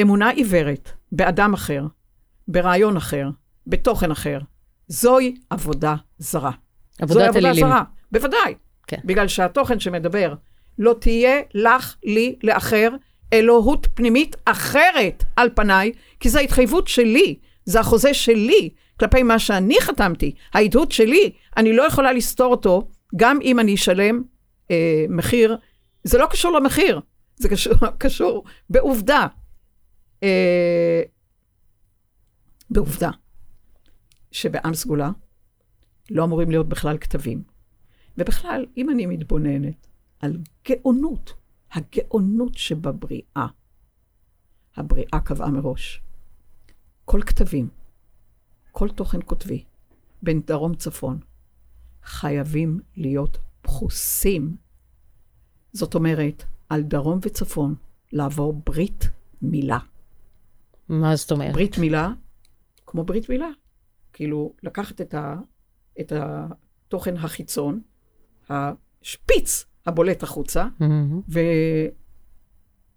[0.00, 1.86] אמונה עיוורת באדם אחר,
[2.48, 3.28] ברעיון אחר,
[3.66, 4.38] בתוכן אחר,
[4.88, 6.50] זוהי עבודה זרה.
[7.00, 7.42] עבודת אלילים.
[7.42, 8.54] זוהי עבודה זרה, בוודאי.
[8.86, 8.98] כן.
[9.04, 10.34] בגלל שהתוכן שמדבר,
[10.78, 12.88] לא תהיה לך, לי, לאחר,
[13.32, 19.80] אלוהות פנימית אחרת על פניי, כי זו ההתחייבות שלי, זה החוזה שלי כלפי מה שאני
[19.80, 24.22] חתמתי, העדות שלי, אני לא יכולה לסתור אותו, גם אם אני אשלם
[24.70, 25.56] אה, מחיר,
[26.04, 27.00] זה לא קשור למחיר,
[27.36, 29.26] זה קשור, קשור בעובדה.
[30.22, 31.02] אה,
[32.70, 33.10] בעובדה.
[34.32, 35.10] שבעם סגולה
[36.10, 37.42] לא אמורים להיות בכלל כתבים.
[38.18, 39.86] ובכלל, אם אני מתבוננת
[40.20, 40.36] על
[40.68, 41.32] גאונות,
[41.72, 43.46] הגאונות שבבריאה,
[44.76, 46.02] הבריאה קבעה מראש.
[47.04, 47.68] כל כתבים,
[48.72, 49.64] כל תוכן כותבי,
[50.22, 51.20] בין דרום צפון,
[52.02, 54.56] חייבים להיות פחוסים.
[55.72, 57.74] זאת אומרת, על דרום וצפון
[58.12, 59.08] לעבור ברית
[59.42, 59.78] מילה.
[60.88, 61.52] מה זאת אומרת?
[61.54, 62.12] ברית מילה,
[62.86, 63.48] כמו ברית מילה.
[64.12, 65.36] כאילו, לקחת את, ה,
[66.00, 67.80] את התוכן החיצון,
[68.48, 70.84] השפיץ הבולט החוצה, mm-hmm.
[71.28, 71.40] ו,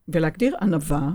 [0.08, 1.12] ולהגדיר ענווה,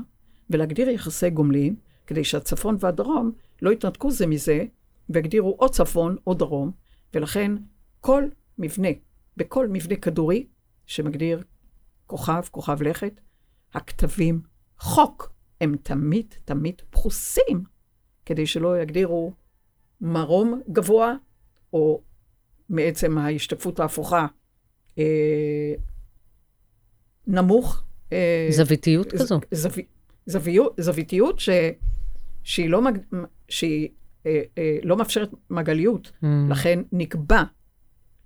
[0.50, 4.64] ולהגדיר יחסי גומלין, כדי שהצפון והדרום לא יתנתקו זה מזה,
[5.10, 6.70] ויגדירו או צפון או דרום,
[7.14, 7.52] ולכן
[8.00, 8.24] כל
[8.58, 8.88] מבנה,
[9.36, 10.46] בכל מבנה כדורי
[10.86, 11.42] שמגדיר
[12.06, 13.20] כוכב, כוכב לכת,
[13.74, 14.40] הכתבים,
[14.78, 17.64] חוק, הם תמיד תמיד פחוסים,
[18.26, 19.32] כדי שלא יגדירו
[20.00, 21.14] מרום גבוה,
[21.72, 22.02] או
[22.68, 24.26] מעצם ההשתקפות ההפוכה,
[27.26, 27.82] נמוך.
[28.12, 29.40] אה, זוויתיות ז, כזו.
[29.50, 29.68] זו,
[30.26, 31.48] זוויות, זוויתיות ש,
[32.42, 32.98] שהיא, לא, מג,
[33.48, 33.88] שהיא
[34.26, 36.26] אה, אה, לא מאפשרת מגליות, mm.
[36.50, 37.42] לכן נקבע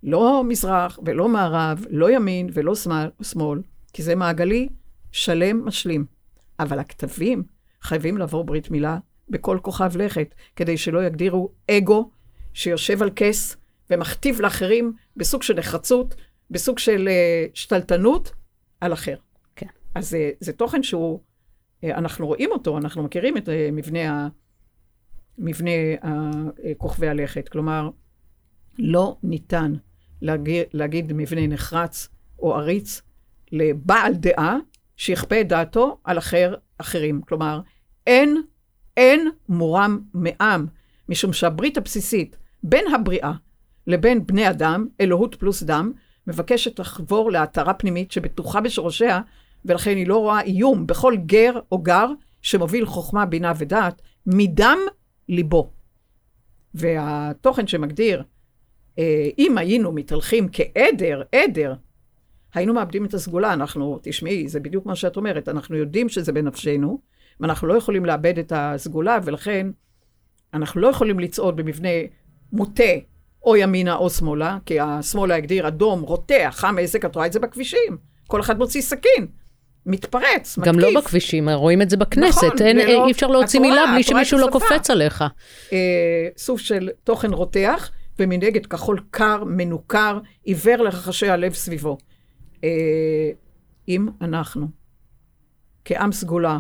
[0.02, 4.68] לא מזרח ולא מערב, לא ימין ולא שמאל, שמאל כי זה מעגלי
[5.12, 6.04] שלם משלים.
[6.60, 7.42] אבל הכתבים
[7.82, 12.10] חייבים לעבור ברית מילה בכל כוכב לכת, כדי שלא יגדירו אגו
[12.54, 13.56] שיושב על כס
[13.90, 16.14] ומכתיב לאחרים בסוג של נחרצות,
[16.52, 18.32] בסוג של uh, שתלטנות
[18.80, 19.16] על אחר.
[19.56, 19.66] כן.
[19.94, 24.28] אז uh, זה תוכן שהוא, uh, אנחנו רואים אותו, אנחנו מכירים את מבנה, ה,
[25.38, 25.70] מבנה
[26.78, 27.48] כוכבי הלכת.
[27.48, 27.90] כלומר,
[28.78, 29.72] לא ניתן
[30.22, 33.02] להגיד, להגיד מבנה נחרץ או עריץ
[33.52, 34.58] לבעל דעה
[34.96, 37.22] שיכפה את דעתו על אחר, אחרים.
[37.22, 37.60] כלומר,
[38.06, 38.42] אין,
[38.96, 40.66] אין מורם מעם,
[41.08, 43.32] משום שהברית הבסיסית בין הבריאה
[43.86, 45.92] לבין בני אדם, אלוהות פלוס דם,
[46.26, 49.20] מבקשת לחבור להתרה פנימית שבטוחה בשורשיה,
[49.64, 52.06] ולכן היא לא רואה איום בכל גר או גר
[52.42, 54.78] שמוביל חוכמה, בינה ודעת, מדם
[55.28, 55.70] ליבו.
[56.74, 58.22] והתוכן שמגדיר,
[58.98, 61.74] אה, אם היינו מתהלכים כעדר, עדר,
[62.54, 63.52] היינו מאבדים את הסגולה.
[63.52, 67.00] אנחנו, תשמעי, זה בדיוק מה שאת אומרת, אנחנו יודעים שזה בנפשנו,
[67.40, 69.70] ואנחנו לא יכולים לאבד את הסגולה, ולכן
[70.54, 71.88] אנחנו לא יכולים לצעוד במבנה
[72.52, 72.92] מוטה,
[73.44, 77.40] או ימינה או שמאלה, כי השמאלה הגדיר אדום, רותח, חם, עסק, את רואה את זה
[77.40, 77.96] בכבישים.
[78.26, 79.26] כל אחד מוציא סכין.
[79.86, 80.94] מתפרץ, גם מתקיף.
[80.94, 82.44] לא בכבישים, רואים את זה בכנסת.
[82.44, 84.48] נכון, אין, ללא- אי אפשר להוציא רואה, מילה בלי שמישהו לא.
[84.52, 85.24] קופץ עליך.
[85.72, 85.78] אה,
[86.36, 91.98] סוג של תוכן רותח, ומנגד כחול קר, מנוכר, עיוור לרחשי הלב סביבו.
[92.64, 92.68] אה,
[93.88, 94.66] אם אנחנו,
[95.84, 96.58] כעם סגולה,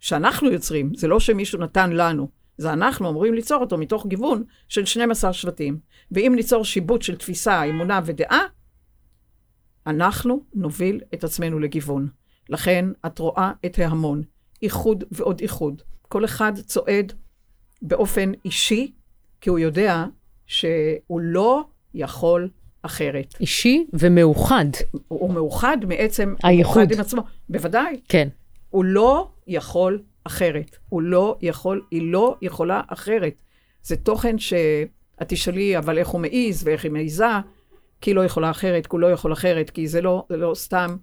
[0.00, 2.28] שאנחנו יוצרים, זה לא שמישהו נתן לנו,
[2.58, 5.78] זה אנחנו אמורים ליצור אותו מתוך גיוון של 12 שבטים.
[6.12, 8.42] ואם ניצור שיבוט של תפיסה, אמונה ודעה,
[9.86, 12.08] אנחנו נוביל את עצמנו לגיוון.
[12.48, 14.22] לכן את רואה את ההמון,
[14.62, 15.82] איחוד ועוד איחוד.
[16.08, 17.12] כל אחד צועד
[17.82, 18.92] באופן אישי,
[19.40, 20.04] כי הוא יודע
[20.46, 22.48] שהוא לא יכול
[22.82, 23.34] אחרת.
[23.40, 24.64] אישי ומאוחד.
[25.08, 26.34] הוא, מאוחד מעצם...
[26.42, 26.76] הייחוד.
[26.76, 27.22] הוא מאוחד עם עצמו.
[27.48, 28.00] בוודאי.
[28.08, 28.28] כן.
[28.70, 30.76] הוא לא יכול אחרת.
[30.88, 33.34] הוא לא יכול, היא לא יכולה אחרת.
[33.82, 37.24] זה תוכן שאת תשאלי, אבל איך הוא מעז ואיך היא מעיזה,
[38.00, 40.54] כי היא לא יכולה אחרת, כי הוא לא יכול אחרת, כי זה לא, זה לא
[40.54, 40.96] סתם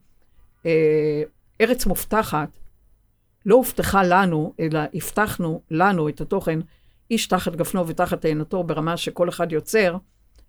[0.65, 1.23] אה,
[1.61, 2.49] ארץ מובטחת.
[3.45, 6.59] לא הובטחה לנו, אלא הבטחנו לנו את התוכן,
[7.11, 9.97] איש תחת גפנו ותחת תאנתו, ברמה שכל אחד יוצר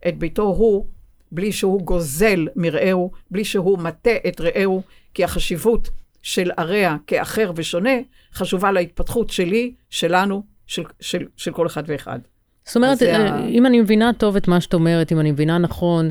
[0.09, 0.87] את ביתו הוא,
[1.33, 4.83] בלי שהוא גוזל מרעהו, בלי שהוא מטה את רעהו,
[5.15, 5.91] כי החשיבות
[6.27, 7.91] של הרע כאחר ושונה,
[8.35, 12.19] חשובה להתפתחות שלי, שלנו, של, של, של כל אחד ואחד.
[12.65, 15.59] זאת אומרת, אה, ה- אם אני מבינה טוב את מה שאת אומרת, אם אני מבינה
[15.59, 16.11] נכון,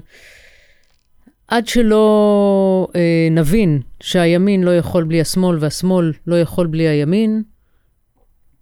[1.47, 7.43] עד שלא אה, נבין שהימין לא יכול בלי השמאל והשמאל לא יכול בלי הימין,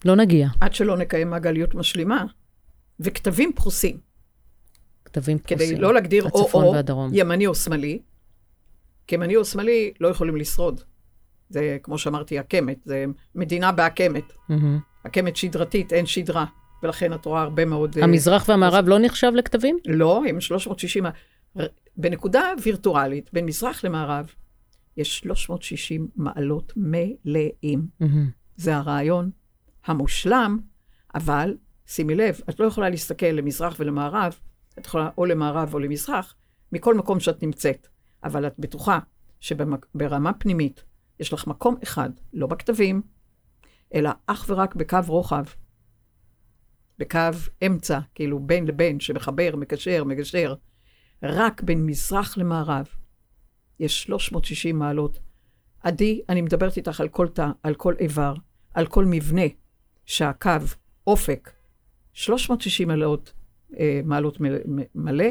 [0.06, 0.48] לא נגיע.
[0.62, 2.26] עד שלא נקיים מעגליות משלימה,
[3.00, 3.98] וכתבים פרוסים,
[5.06, 5.82] כתבים כדי פרוסים.
[5.82, 6.74] לא להגדיר או-או.
[7.14, 8.00] ימני או שמאלי,
[9.08, 10.82] כי ימני או שמאלי לא יכולים לשרוד.
[11.54, 14.34] זה, כמו שאמרתי, עקמת, זה מדינה בעקמת.
[14.50, 14.80] מהמם.
[15.04, 16.46] עקמת שדרתית, אין שדרה,
[16.84, 17.98] ולכן את רואה הרבה מאוד...
[17.98, 19.78] אה, המזרח והמערב לא נחשב לכתבים?
[19.86, 21.06] לא, הם 360...
[21.06, 21.66] ר-
[21.98, 24.26] בנקודה וירטואלית, בין מזרח למערב,
[24.98, 27.88] יש 360 מעלות מלאים.
[28.00, 28.30] מהמם.
[28.56, 29.30] זה הרעיון
[29.86, 30.60] המושלם,
[31.16, 34.36] אבל שימי לב, את לא יכולה להסתכל למזרח ולמערב,
[34.80, 36.36] את יכולה או למערב או למזרח,
[36.72, 37.88] מכל מקום שאת נמצאת.
[38.24, 39.00] אבל את בטוחה
[39.40, 40.84] שברמה פנימית
[41.20, 43.02] יש לך מקום אחד, לא בכתבים,
[43.94, 45.44] אלא אך ורק בקו רוחב,
[46.98, 47.20] בקו
[47.66, 50.56] אמצע, כאילו בין לבין, שמחבר, מקשר, מגשר,
[51.24, 52.88] רק בין מזרח למערב.
[53.80, 55.20] יש 360 מעלות.
[55.80, 58.34] עדי, אני מדברת איתך על כל תא, על כל איבר,
[58.74, 59.42] על כל מבנה
[60.06, 60.50] שהקו,
[61.08, 61.52] אופק,
[62.14, 63.34] 360 מעלות,
[63.80, 64.38] אה, מעלות
[64.96, 65.26] מלא,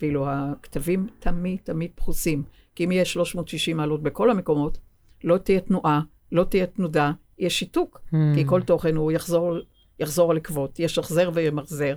[0.00, 2.42] ואילו הכתבים תמיד תמיד פרוסים.
[2.74, 4.78] כי אם יהיה 360 מעלות בכל המקומות,
[5.24, 6.00] לא תהיה תנועה,
[6.32, 8.00] לא תהיה תנודה, יהיה שיתוק.
[8.06, 8.16] Hmm.
[8.34, 9.58] כי כל תוכן הוא יחזור,
[9.98, 11.96] יחזור על עקבות, ישחזר וימחזר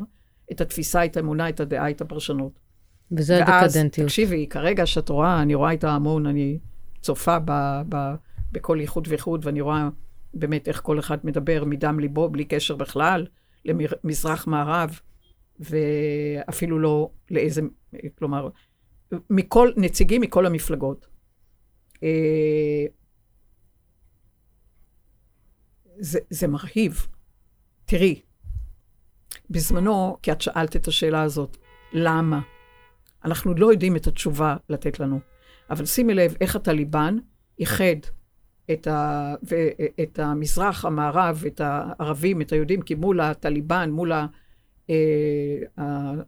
[0.52, 2.60] את התפיסה, את האמונה, את הדעה, את הפרשנות.
[3.12, 4.08] וזה ואז, הדקדנטיות.
[4.08, 6.60] תקשיבי, כרגע שאת רואה, אני רואה את ההמון, אני
[7.02, 7.96] צופה ב, ב,
[8.52, 9.90] בכל איחוד ואיחוד, ואני רואה
[10.34, 13.26] באמת איך כל אחד מדבר מדם ליבו, בלי קשר בכלל,
[13.66, 15.00] למזרח-מערב,
[15.60, 17.62] ואפילו לא לאיזה,
[18.20, 18.50] כלומר,
[19.30, 21.08] מכל, נציגים מכל המפלגות.
[26.00, 27.08] זה, זה מרהיב.
[27.86, 28.22] תראי,
[29.50, 31.58] בזמנו, כי את שאלת את השאלה הזאת,
[31.94, 32.42] למה?
[33.26, 35.20] אנחנו לא יודעים את התשובה לתת לנו.
[35.70, 37.18] אבל שימי לב איך הטליבן
[37.60, 37.96] איחד
[38.72, 39.56] את, ה, ו,
[40.04, 44.26] את המזרח, המערב, את הערבים, את היהודים, כי מול הטליבן, מול ה,
[44.90, 44.96] אה,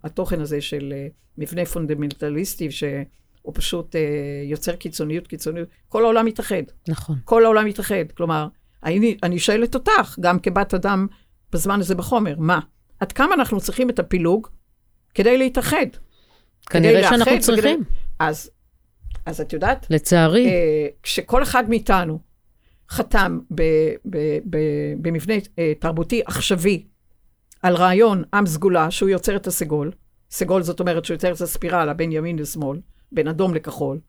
[0.04, 4.02] התוכן הזה של אה, מבנה פונדמנטליסטי, שהוא פשוט אה,
[4.46, 6.64] יוצר קיצוניות, קיצוניות, כל העולם מתאחד.
[6.88, 7.16] נכון.
[7.24, 8.12] כל העולם מתאחד.
[8.18, 8.48] כלומר,
[8.84, 11.08] אני, אני שואלת אותך, גם כבת אדם
[11.52, 12.60] בזמן הזה בחומר, מה?
[13.00, 14.48] עד כמה אנחנו צריכים את הפילוג
[15.14, 15.86] כדי להתאחד?
[16.70, 17.84] כנראה לאחד שאנחנו וכדי- צריכים,
[18.20, 18.52] אז,
[19.26, 20.48] אז את יודעת, לצערי.
[20.48, 22.20] אה, כשכל אחד מאיתנו
[22.90, 23.62] חתם ב,
[24.10, 24.18] ב,
[24.50, 24.58] ב,
[25.02, 26.86] במבנה אה, תרבותי עכשווי
[27.62, 29.92] על רעיון עם סגולה, שהוא יוצר את הסגול,
[30.32, 32.80] סגול זאת אומרת שהוא יוצר את הספירלה בין ימין לשמאל,
[33.12, 34.00] בין אדום לכחול,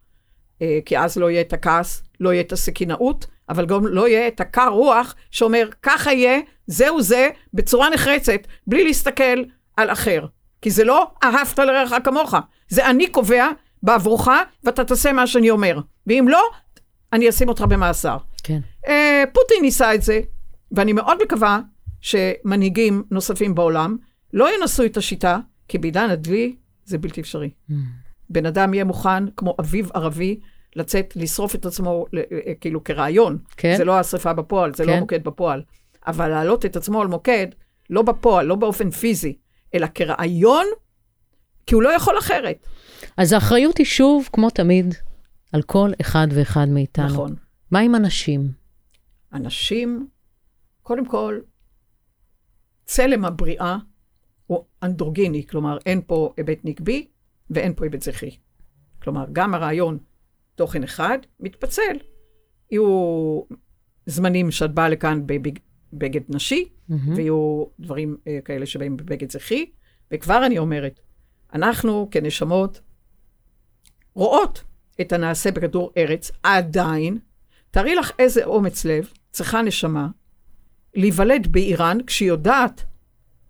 [0.63, 4.29] אה, כי אז לא יהיה את הכעס, לא יהיה את הסכינאות, אבל גם לא יהיה
[4.29, 9.43] את הקר רוח שאומר, ככה יהיה, זהו זה, בצורה נחרצת, בלי להסתכל
[9.77, 10.27] על אחר.
[10.63, 12.35] כי זה לא אהבת לרעך כמוך,
[12.69, 13.49] זה אני קובע
[13.83, 14.29] בעבורך,
[14.65, 15.81] ואתה תעשה מה שאני אומר.
[16.07, 16.43] ואם לא,
[17.13, 18.17] אני אשים אותך במאסר.
[18.43, 18.61] כן.
[18.89, 20.21] אה, פוטין ניסה את זה,
[20.73, 21.61] ואני מאוד מקווה
[22.01, 23.97] שמנהיגים נוספים בעולם
[24.33, 27.51] לא ינסו את השיטה, כי בעידן הדלי זה בלתי אפשרי.
[27.71, 27.75] Hmm.
[28.31, 30.41] בן אדם יהיה מוכן, כמו אביב ערבי,
[30.77, 33.39] לצאת, לשרוף את עצמו, ל- אה, כאילו כרעיון.
[33.57, 33.75] כן.
[33.77, 34.91] זה לא השרפה בפועל, זה כן.
[34.91, 35.63] לא מוקד בפועל.
[36.07, 37.47] אבל להעלות את עצמו על מוקד,
[37.91, 39.37] לא בפועל, לא באופן פיזי,
[39.75, 40.67] אלא כרעיון,
[41.67, 42.67] כי הוא לא יכול אחרת.
[43.17, 44.95] אז האחריות היא שוב, כמו תמיד,
[45.53, 47.07] על כל אחד ואחד מאיתנו.
[47.07, 47.35] נכון.
[47.71, 48.51] מה עם אנשים?
[49.33, 50.09] אנשים,
[50.83, 51.39] קודם כל,
[52.85, 53.77] צלם הבריאה
[54.47, 57.07] הוא אנדרוגיני, כלומר, אין פה היבט נקבי
[57.51, 58.37] ואין פה היבט זכרי.
[59.03, 59.99] כלומר, גם הרעיון
[60.57, 61.97] תוכן אחד מתפצל.
[62.71, 63.41] יהיו
[64.07, 66.95] זמנים שאת באה לכאן בבגד נשי, mm-hmm.
[67.17, 69.71] ויהיו דברים uh, כאלה שבאים בבגד זכרי,
[70.11, 71.01] וכבר אני אומרת,
[71.55, 72.81] אנחנו כנשמות
[74.15, 74.65] רואות
[75.01, 77.19] את הנעשה בכדור ארץ, עדיין,
[77.71, 80.09] תארי לך איזה אומץ לב צריכה נשמה
[80.95, 82.85] להיוולד באיראן, כשהיא יודעת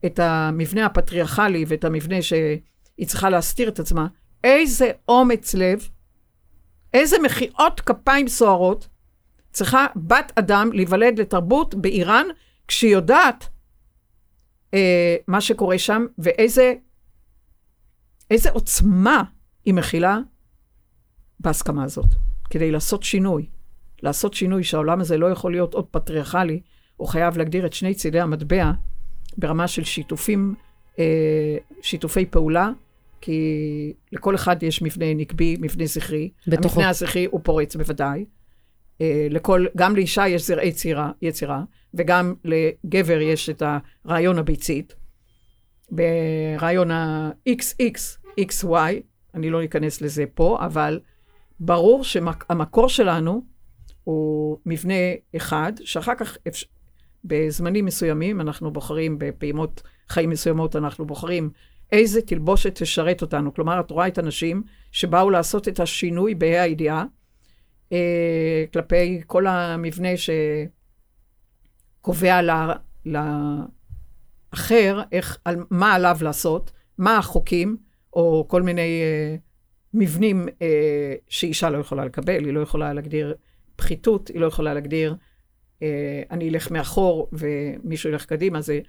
[0.06, 4.06] את המבנה הפטריארכלי ואת המבנה שהיא צריכה להסתיר את עצמה,
[4.44, 5.88] איזה אומץ לב,
[6.96, 8.88] איזה מחיאות כפיים סוערות
[9.52, 12.26] צריכה בת אדם להיוולד לתרבות באיראן,
[12.68, 13.48] כשהיא יודעת
[14.74, 16.74] אה, מה שקורה שם, ואיזה
[18.30, 19.22] איזה עוצמה
[19.64, 20.18] היא מכילה
[21.40, 22.06] בהסכמה הזאת,
[22.50, 23.46] כדי לעשות שינוי.
[24.02, 26.60] לעשות שינוי שהעולם הזה לא יכול להיות עוד פטריארכלי,
[26.96, 28.72] הוא חייב להגדיר את שני צידי המטבע
[29.38, 30.54] ברמה של שיתופים,
[30.98, 32.70] אה, שיתופי פעולה,
[33.20, 36.30] כי לכל אחד יש מבנה נקבי, מבנה זכרי.
[36.46, 36.68] בתוכו.
[36.68, 38.24] המבנה הזכרי הוא פורץ בוודאי.
[39.00, 41.62] אה, לכל, גם לאישה יש זרעי יצירה, יצירה,
[41.94, 43.62] וגם לגבר יש את
[44.04, 44.94] הרעיון הביצית.
[45.90, 48.74] ברעיון ה-XX, XY,
[49.34, 51.00] אני לא אכנס לזה פה, אבל
[51.60, 53.42] ברור שהמקור שלנו
[54.04, 54.94] הוא מבנה
[55.36, 56.36] אחד, שאחר כך
[57.24, 61.50] בזמנים מסוימים אנחנו בוחרים, בפעימות חיים מסוימות אנחנו בוחרים
[61.92, 63.54] איזה תלבושת תשרת אותנו.
[63.54, 64.62] כלומר, את רואה את הנשים
[64.92, 67.04] שבאו לעשות את השינוי בה"א הידיעה,
[67.92, 70.08] אה, כלפי כל המבנה
[72.02, 72.40] שקובע
[73.06, 77.76] לאחר, איך, על, מה עליו לעשות, מה החוקים,
[78.12, 79.36] או כל מיני אה,
[79.94, 83.34] מבנים אה, שאישה לא יכולה לקבל, היא לא יכולה להגדיר
[83.76, 85.14] פחיתות, היא לא יכולה להגדיר,
[85.82, 88.80] אה, אני אלך מאחור ומישהו ילך קדימה, זה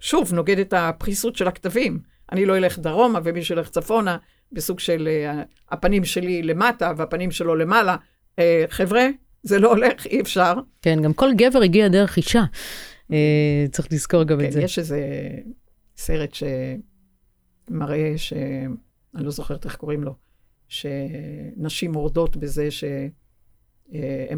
[0.00, 2.00] שוב נוגד את הפריסות של הכתבים.
[2.32, 4.16] אני לא אלך דרומה ומישהו ילך צפונה,
[4.52, 7.96] בסוג של אה, הפנים שלי למטה והפנים שלו למעלה.
[8.38, 9.06] אה, חבר'ה,
[9.42, 10.54] זה לא הולך, אי אפשר.
[10.82, 12.44] כן, גם כל גבר הגיע דרך אישה.
[13.12, 14.62] אה, צריך לזכור גם כן, את זה.
[14.62, 15.00] יש איזה
[15.96, 18.32] סרט שמראה, ש...
[19.14, 20.14] אני לא זוכרת איך קוראים לו,
[20.68, 23.12] שנשים מורדות בזה שהן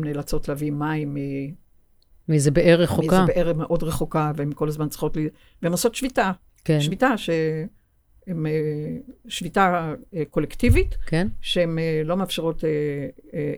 [0.05, 1.19] נאלצות להביא מים מ...
[2.29, 3.25] מאיזה באר רחוקה.
[3.25, 5.21] מאיזה באר מאוד רחוקה, והן כל הזמן צריכות, ל...
[5.63, 6.33] והן עושות שביתה.
[6.65, 6.81] כן.
[6.81, 7.67] שביתה שהן,
[8.29, 8.35] אה,
[9.29, 11.29] שביתה אה, קולקטיבית, כן.
[11.41, 12.65] שהן אה, לא מאפשרות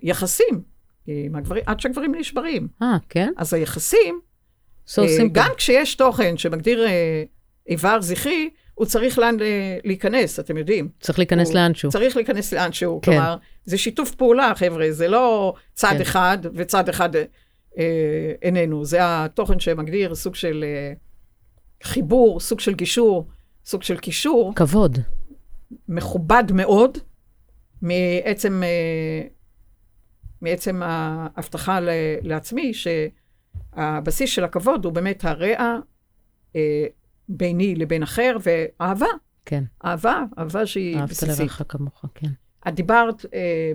[0.03, 0.63] יחסים
[1.07, 2.69] עם הגברים, עד שהגברים נשברים.
[2.83, 3.33] אה, כן?
[3.37, 4.21] אז היחסים,
[4.87, 5.01] so.
[5.33, 6.87] גם כשיש תוכן שמגדיר
[7.69, 9.37] איבר זכרי, הוא צריך לאן
[9.85, 10.89] להיכנס, אתם יודעים.
[11.01, 11.91] צריך להיכנס לאנשהו.
[11.91, 13.01] צריך להיכנס לאנשהו.
[13.03, 13.13] כן.
[13.13, 16.01] כלומר, זה שיתוף פעולה, חבר'ה, זה לא צד כן.
[16.01, 17.17] אחד וצד אחד
[17.79, 18.85] אה, איננו.
[18.85, 20.93] זה התוכן שמגדיר סוג של אה,
[21.83, 23.29] חיבור, סוג של גישור,
[23.65, 24.53] סוג של קישור.
[24.57, 24.99] כבוד.
[25.89, 26.99] מכובד מאוד,
[27.83, 29.27] מעצם, אה,
[30.41, 31.79] מעצם ההבטחה
[32.23, 35.79] לעצמי, שהבסיס של הכבוד הוא באמת הרע
[36.57, 36.87] אה,
[37.29, 39.07] ביני לבין אחר, ואהבה.
[39.45, 39.65] כן.
[39.85, 41.29] אהבה, אהבה שהיא בסיסית.
[41.29, 42.29] אהבת לרעך כמוך, כן.
[42.69, 43.73] את דיברת אה,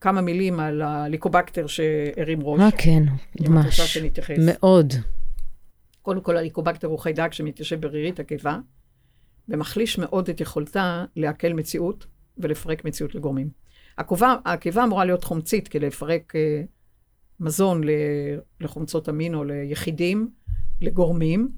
[0.00, 2.60] כמה מילים על הליקובקטר שהרים ראש.
[2.60, 3.02] אה, כן,
[3.40, 3.98] ממש.
[4.38, 4.92] מאוד.
[6.02, 8.58] קודם כל, הליקובקטר הוא חיידק שמתיישב ברירית הקיבה,
[9.48, 12.06] ומחליש מאוד את יכולתה לעכל מציאות
[12.38, 13.50] ולפרק מציאות לגורמים.
[13.98, 16.62] הקיבה, הקיבה אמורה להיות חומצית כדי לפרק אה,
[17.40, 17.80] מזון
[18.60, 20.30] לחומצות אמין או ליחידים,
[20.80, 21.48] לגורמים,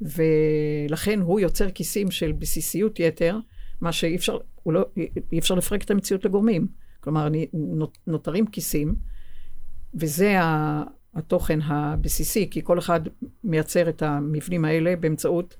[0.00, 3.38] ולכן הוא יוצר כיסים של בסיסיות יתר,
[3.80, 4.84] מה שאי אפשר, לא,
[5.32, 6.66] אי אפשר לפרק את המציאות לגורמים.
[7.00, 7.28] כלומר,
[8.06, 8.94] נותרים כיסים,
[9.94, 10.36] וזה
[11.14, 13.00] התוכן הבסיסי, כי כל אחד
[13.44, 15.56] מייצר את המבנים האלה באמצעות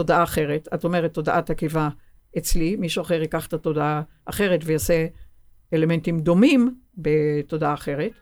[0.00, 0.68] תודעה אחרת.
[0.74, 1.88] את אומרת, תודעת הקיבה
[2.38, 5.06] אצלי, מישהו אחר ייקח את התודעה האחרת ויעשה
[5.72, 8.12] אלמנטים דומים בתודעה אחרת.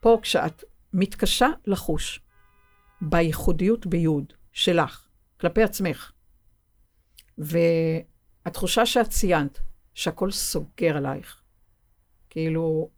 [0.00, 2.20] פה, כשאת מתקשה לחוש
[3.00, 5.06] בייחודיות ביוד שלך,
[5.40, 6.12] כלפי עצמך,
[7.38, 9.60] והתחושה שאת ציינת,
[9.94, 11.42] שהכל סוגר עלייך,
[12.30, 12.90] כאילו,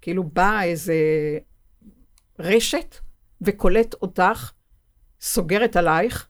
[0.00, 0.94] כאילו באה איזה
[2.38, 2.96] רשת
[3.40, 4.52] וקולט אותך,
[5.20, 6.28] סוגרת עלייך,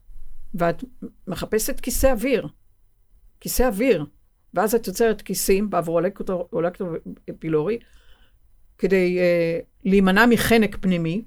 [0.59, 0.85] ואת
[1.27, 2.49] מחפשת כיסא אוויר.
[3.41, 4.07] כיסא אוויר.
[4.55, 6.01] ואז את יוצרת כיסים בעבור
[7.39, 7.79] פילורי,
[8.79, 11.25] כדי uh, להימנע מחנק פנימי,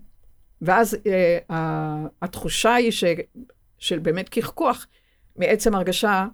[0.62, 1.54] ואז uh,
[2.22, 3.04] התחושה היא ש,
[3.78, 4.88] של באמת קחקוח
[5.36, 6.28] מעצם הרגשה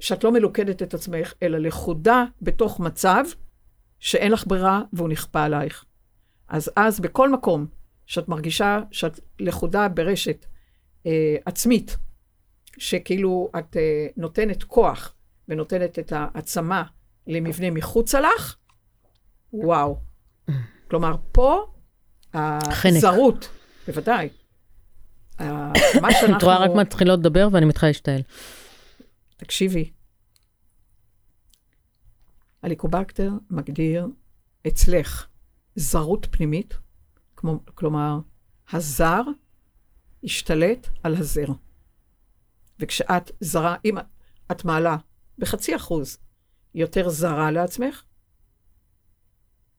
[0.00, 3.24] שאת לא מלוכדת את עצמך, אלא לכודה בתוך מצב
[3.98, 5.84] שאין לך ברירה והוא נכפה עלייך.
[6.48, 7.66] אז אז בכל מקום
[8.06, 10.46] שאת מרגישה שאת לכודה ברשת
[11.06, 11.96] אה, עצמית,
[12.78, 15.14] שכאילו את אה, נותנת כוח
[15.48, 16.82] ונותנת את העצמה
[17.26, 18.56] למבנה מחוצה לך,
[19.52, 20.00] וואו.
[20.90, 21.72] כלומר, פה
[22.34, 23.48] הזרות,
[23.86, 24.28] בוודאי.
[25.38, 25.42] ה-
[26.02, 26.36] מה שאנחנו...
[26.36, 28.22] את רואה רק מתחילות לדבר ואני מתחילה להשתעל.
[29.36, 29.90] תקשיבי,
[32.62, 34.06] הליקובקטר מגדיר
[34.66, 35.26] אצלך
[35.74, 36.78] זרות פנימית,
[37.36, 38.18] כמו, כלומר,
[38.72, 39.22] הזר
[40.24, 41.46] השתלט על הזר.
[42.78, 43.98] וכשאת זרה, אם
[44.52, 44.96] את מעלה
[45.38, 46.18] בחצי אחוז
[46.74, 48.02] יותר זרה לעצמך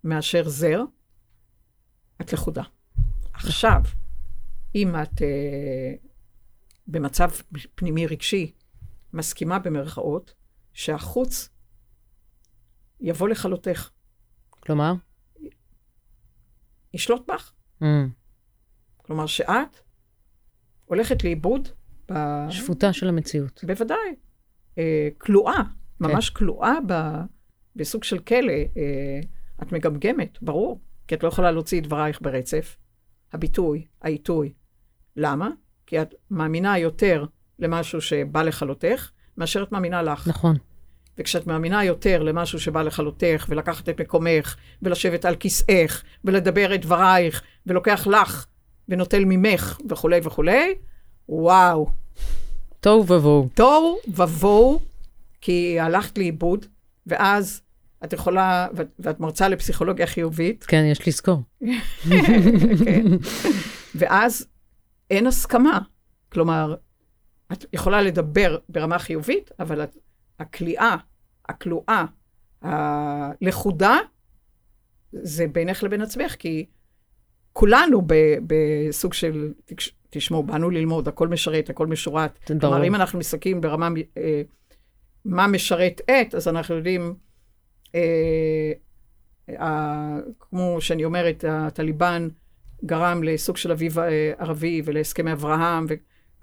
[0.04, 0.82] מאשר זר,
[2.22, 2.64] את לכודה.
[3.34, 3.82] עכשיו,
[4.76, 5.94] אם את אה,
[6.88, 7.30] במצב
[7.76, 8.52] פנימי רגשי,
[9.14, 10.34] מסכימה במרכאות,
[10.74, 11.50] שהחוץ
[13.00, 13.90] יבוא לכלותך,
[14.50, 14.94] כלומר?
[16.94, 17.54] ישלוט בך.
[17.82, 17.86] Mm.
[18.98, 19.80] כלומר, שאת
[20.86, 21.68] הולכת לאיבוד
[22.12, 22.16] ב...
[22.50, 23.64] שפוטה של המציאות.
[23.64, 24.16] בוודאי.
[24.78, 25.62] אה, כלואה,
[26.00, 26.94] ממש כלואה ב...
[27.76, 28.52] בסוג של כלא.
[28.52, 29.20] אה,
[29.62, 32.78] את מגמגמת, ברור, כי את לא יכולה להוציא את דברייך ברצף.
[33.34, 34.54] הביטוי, העיתוי.
[35.16, 35.50] למה?
[35.86, 37.26] כי את מאמינה יותר
[37.60, 40.28] למשהו שבא לכלותך, מאשר את מאמינה לך.
[40.28, 40.58] נכון.
[41.18, 47.42] וכשאת מאמינה יותר למשהו שבא לכלותך, ולקחת את מקומך, ולשבת על כיסאך, ולדבר את דברייך,
[47.66, 48.46] ולוקח לך,
[48.90, 50.76] ונוטל ממך, וכולי וכולי,
[51.30, 51.88] וואו,
[52.80, 53.50] תוהו ובוהו.
[53.54, 54.80] תוהו ובוהו,
[55.42, 56.66] כי הלכת לאיבוד,
[57.08, 57.62] ואז
[58.04, 61.42] את יכולה, ואת- ואת מרצה לפסיכולוגיה חיובית, כן, יש לזכור.
[62.86, 63.06] כן.
[63.96, 64.48] ואז
[65.10, 65.80] אין הסכמה.
[66.32, 66.76] כלומר,
[67.52, 69.98] את יכולה לדבר ברמה חיובית, אבל את-
[70.40, 70.96] הכליאה,
[71.50, 72.06] הכלואה,
[72.62, 73.98] הלכודה,
[75.14, 76.66] זה בינך לבין עצמך, כי
[77.54, 78.02] כולנו
[78.48, 81.88] בסוג של, תקש- תשמעו, באנו ללמוד, הכל משרת, הכל
[82.60, 82.74] ברור.
[82.74, 84.42] כלומר, אם אנחנו מסתכלים ברמה, אה,
[85.26, 87.14] מה משרת את, אז אנחנו יודעים,
[87.96, 88.72] אה,
[89.60, 92.28] ה- כמו שאני אומרת, הטליבן
[92.86, 95.86] גרם לסוג של אביב אה, ערבי ולהסכמי אברהם,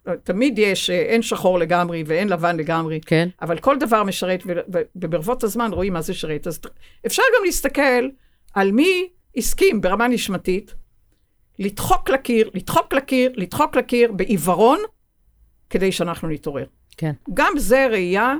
[0.06, 3.28] ותמיד יש, אה, אין שחור לגמרי ואין לבן לגמרי, כן?
[3.42, 4.42] אבל כל דבר משרת,
[4.96, 6.46] וברבות הזמן רואים מה זה שרת.
[6.46, 6.60] אז
[7.06, 8.08] אפשר גם להסתכל
[8.54, 10.74] על מי הסכים ברמה נשמתית,
[11.58, 14.78] לדחוק לקיר, לדחוק לקיר, לדחוק לקיר בעיוורון,
[15.70, 16.66] כדי שאנחנו נתעורר.
[16.96, 17.12] כן.
[17.34, 18.34] גם זה ראייה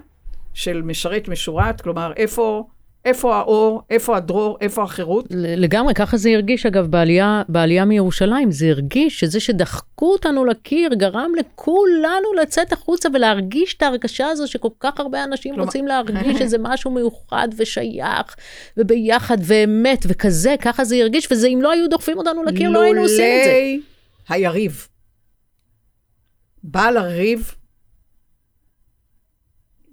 [0.54, 2.68] של משרת משורת, כלומר, איפה,
[3.04, 5.26] איפה האור, איפה הדרור, איפה החירות.
[5.30, 11.32] לגמרי, ככה זה הרגיש אגב בעלייה, בעלייה מירושלים, זה הרגיש שזה שדחקו אותנו לקיר גרם
[11.38, 16.56] לכולנו לצאת החוצה ולהרגיש את ההרגשה הזו שכל כך הרבה אנשים כלומר- רוצים להרגיש איזה
[16.60, 18.34] משהו מיוחד ושייך
[18.76, 23.00] וביחד ואמת וכזה, ככה זה הרגיש, וזה אם לא היו דוחפים אותנו לקיר לא היינו
[23.00, 23.50] עושים את זה.
[23.50, 23.80] לולי
[24.28, 24.88] היריב.
[26.62, 27.54] בא לריב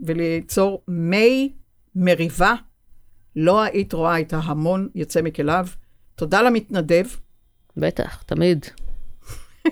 [0.05, 1.53] וליצור מי
[1.95, 2.53] מריבה,
[3.36, 5.67] לא היית רואה את ההמון יוצא מכליו.
[6.15, 7.05] תודה למתנדב,
[7.77, 8.65] בטח, תמיד.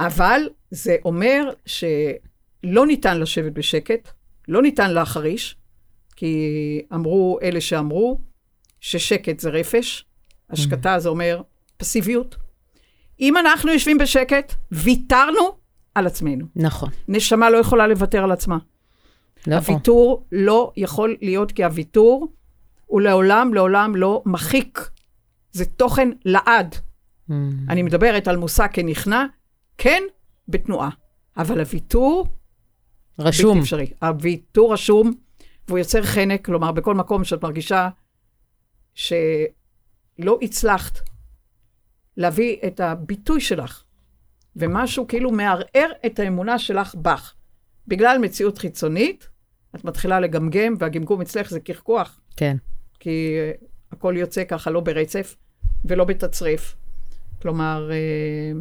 [0.00, 4.08] אבל זה אומר שלא ניתן לשבת בשקט,
[4.48, 5.56] לא ניתן להחריש,
[6.16, 8.20] כי אמרו אלה שאמרו
[8.80, 10.04] ששקט זה רפש,
[10.50, 11.42] השקטה זה אומר
[11.76, 12.36] פסיביות.
[13.20, 15.58] אם אנחנו יושבים בשקט, ויתרנו
[15.94, 16.46] על עצמנו.
[16.56, 18.58] נכון, נשמה לא יכולה לוותר על עצמה.
[19.46, 19.74] נכון.
[19.74, 22.32] הוויתור לא יכול להיות כי הוויתור
[22.90, 24.90] הוא לעולם, לעולם לא מחיק.
[25.52, 26.74] זה תוכן לעד.
[26.74, 27.32] Mm,
[27.68, 29.24] אני מדברת על מושג כנכנע,
[29.78, 30.02] כן,
[30.48, 30.90] בתנועה.
[31.36, 32.26] אבל הוויתור,
[33.18, 33.50] רשום.
[33.50, 33.90] בלתי אפשרי.
[34.02, 35.12] הוויתור רשום,
[35.68, 37.88] והוא יוצר חנק, כלומר, בכל מקום שאת מרגישה
[38.94, 40.98] שלא הצלחת
[42.16, 43.84] להביא את הביטוי שלך,
[44.56, 47.34] ומשהו כאילו מערער את האמונה שלך בך.
[47.88, 49.28] בגלל מציאות חיצונית,
[49.74, 52.56] את מתחילה לגמגם, והגמגום אצלך זה קרקוח, כן.
[53.00, 53.34] כי
[53.92, 55.36] הכל יוצא ככה לא ברצף
[55.84, 56.76] ולא בתצריף.
[57.42, 58.60] כלומר, אה,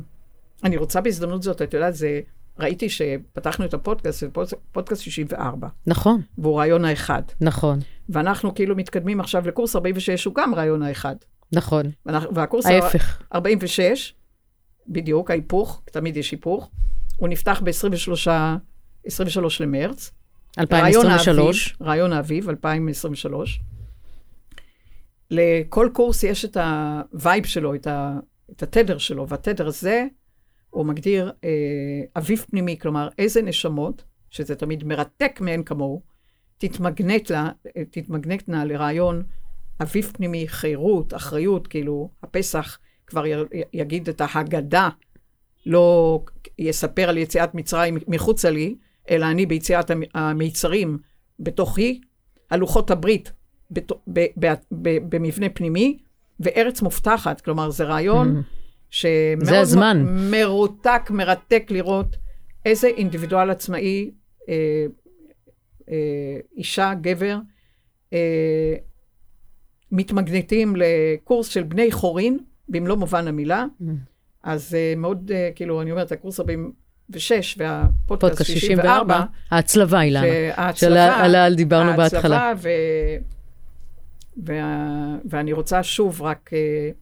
[0.64, 2.20] אני רוצה בהזדמנות זאת, את יודעת, זה,
[2.60, 7.22] ראיתי שפתחנו את הפודקאסט, זה פוד- פודקאסט 64, נכון, והוא רעיון האחד.
[7.42, 7.80] נכון,
[8.10, 11.16] ואנחנו כאילו מתקדמים עכשיו לקורס 46, הוא גם רעיון האחד.
[11.52, 11.86] נכון.
[12.06, 13.22] ואנחנו- והקורס ההפך.
[13.34, 14.14] 46,
[14.88, 16.70] בדיוק, ההיפוך, תמיד יש היפוך,
[17.18, 18.30] הוא נפתח ב-23
[19.06, 20.12] 23 למרץ.
[20.58, 21.68] רעיון 2023.
[21.72, 23.60] האביב, רעיון האביב, 2023.
[25.32, 28.20] לכל קורס יש את ה vibe שלו, את, ה,
[28.52, 30.06] את התדר שלו, והתדר הזה,
[30.70, 31.50] הוא מגדיר אה,
[32.18, 36.02] אביב פנימי, כלומר, איזה נשמות, שזה תמיד מרתק מאין כמוהו,
[36.58, 37.50] תתמגנט לה,
[37.92, 39.24] תתמגנטנה לרעיון
[39.82, 43.32] אביב פנימי, חירות, אחריות, כאילו, הפסח כבר י,
[43.74, 44.90] יגיד את ההגדה,
[45.66, 46.24] לא
[46.58, 48.76] יספר על יציאת מצרים מחוצה לי,
[49.10, 50.98] אלא אני ביציאת המיצרים
[51.40, 52.02] בתוכי,
[52.52, 53.32] הלוחות הברית
[55.10, 55.98] במבנה פנימי,
[56.40, 58.36] וארץ מובטחת, כלומר, זה רעיון.
[58.90, 59.46] שמאוד.
[60.32, 62.16] מרותק, מרתק לראות
[62.66, 64.12] איזה אינדיבידואל עצמאי,
[64.50, 64.86] אה,
[65.90, 65.96] אה,
[66.58, 67.38] אישה, גבר,
[68.14, 68.76] אה,
[69.92, 72.38] מתמגנטים לקורס של בני חורין,
[72.70, 73.66] במלוא מובן המילה.
[74.44, 80.26] אז אה, מאוד, אה, כאילו, אני אומרת, הקורס 46 והפודקאסט 64, ההצלבה, אילנה.
[81.20, 82.38] שעליה דיברנו בהתחלה.
[82.38, 82.70] ההצלבה.
[84.46, 85.18] וה...
[85.26, 86.96] ואני רוצה שוב רק uh,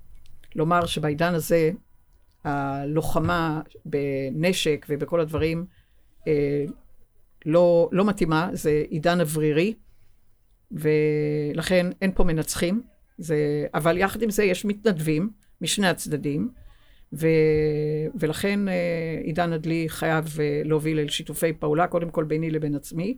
[0.55, 1.71] לומר שבעידן הזה,
[2.43, 5.65] הלוחמה בנשק ובכל הדברים
[6.19, 6.25] uh,
[7.45, 9.73] לא, לא מתאימה, זה עידן אוורירי,
[10.71, 12.81] ולכן אין פה מנצחים.
[13.17, 13.65] זה...
[13.73, 15.29] אבל יחד עם זה יש מתנדבים
[15.61, 16.49] משני הצדדים,
[17.13, 17.27] ו...
[18.19, 18.71] ולכן uh,
[19.25, 23.17] עידן הדלי חייב uh, להוביל אל שיתופי פעולה, קודם כל ביני לבין עצמי,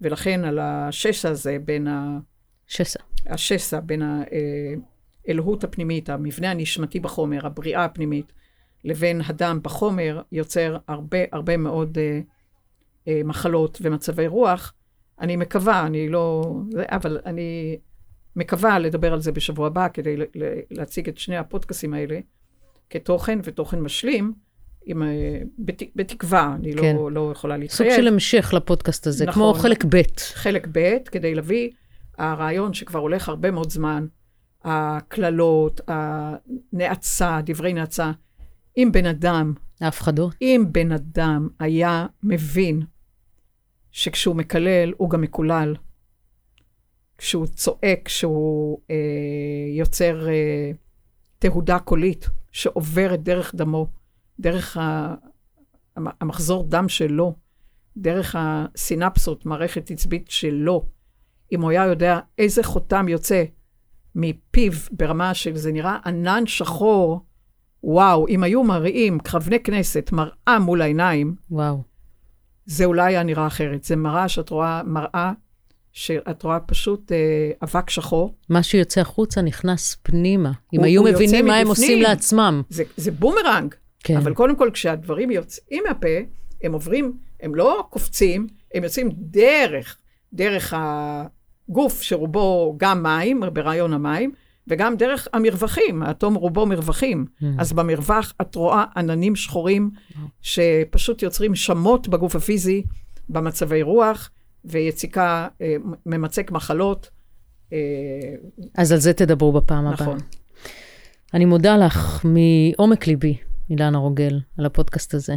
[0.00, 2.18] ולכן על השסע הזה בין ה...
[2.72, 3.00] שסע.
[3.26, 4.02] השסע בין
[5.28, 8.32] האלוהות הפנימית, המבנה הנשמתי בחומר, הבריאה הפנימית,
[8.84, 12.20] לבין הדם בחומר, יוצר הרבה הרבה מאוד אה,
[13.08, 14.74] אה, מחלות ומצבי רוח.
[15.20, 16.54] אני מקווה, אני לא...
[16.78, 17.78] אבל אני
[18.36, 20.16] מקווה לדבר על זה בשבוע הבא, כדי
[20.70, 22.18] להציג את שני הפודקאסים האלה
[22.90, 24.32] כתוכן ותוכן משלים.
[24.84, 25.08] עם, אה,
[25.58, 26.96] בת, בתקווה, אני לא, כן.
[26.96, 27.90] לא, לא יכולה להתחייב.
[27.90, 30.02] סוג של המשך לפודקאסט הזה, נכון, כמו חלק ב'.
[30.34, 31.70] חלק ב', כדי להביא
[32.18, 34.06] הרעיון שכבר הולך הרבה מאוד זמן,
[34.64, 38.12] הקללות, הנאצה, דברי נאצה,
[38.76, 39.54] אם בן אדם...
[39.80, 40.34] ההפחדות.
[40.42, 42.82] אם בן אדם היה מבין
[43.90, 45.74] שכשהוא מקלל, הוא גם מקולל.
[47.18, 48.96] כשהוא צועק, כשהוא אה,
[49.76, 50.70] יוצר אה,
[51.38, 53.86] תהודה קולית שעוברת דרך דמו,
[54.40, 55.14] דרך ה,
[55.96, 57.34] המחזור דם שלו,
[57.96, 60.86] דרך הסינפסות, מערכת עצבית שלו,
[61.52, 63.44] אם הוא היה יודע איזה חותם יוצא
[64.14, 67.20] מפיו ברמה של זה נראה ענן שחור,
[67.84, 71.82] וואו, אם היו מראים כרוני כנסת, מראה מול העיניים, וואו.
[72.66, 73.84] זה אולי היה נראה אחרת.
[73.84, 75.32] זה מראה שאת רואה, מראה
[75.92, 78.34] שאת רואה פשוט אה, אבק שחור.
[78.48, 80.52] מה שיוצא החוצה נכנס פנימה.
[80.74, 82.62] אם היו מבינים מה הם עושים לעצמם.
[82.68, 83.74] זה, זה בומרנג.
[84.04, 84.16] כן.
[84.16, 86.08] אבל קודם כל, כשהדברים יוצאים מהפה,
[86.62, 89.96] הם עוברים, הם לא קופצים, הם יוצאים דרך,
[90.32, 91.26] דרך ה...
[91.72, 94.32] גוף שרובו גם מים, ברעיון המים,
[94.68, 97.26] וגם דרך המרווחים, האטום רובו מרווחים.
[97.26, 97.44] Mm.
[97.58, 100.16] אז במרווח את רואה עננים שחורים mm.
[100.42, 102.82] שפשוט יוצרים שמות בגוף הפיזי,
[103.28, 104.30] במצבי רוח,
[104.64, 107.10] ויציקה, אה, ממצק מחלות.
[107.72, 107.78] אה,
[108.74, 109.92] אז על זה תדברו בפעם הבאה.
[109.94, 110.18] נכון.
[111.34, 113.36] אני מודה לך מעומק ליבי,
[113.70, 115.34] אילנה רוגל, על הפודקאסט הזה.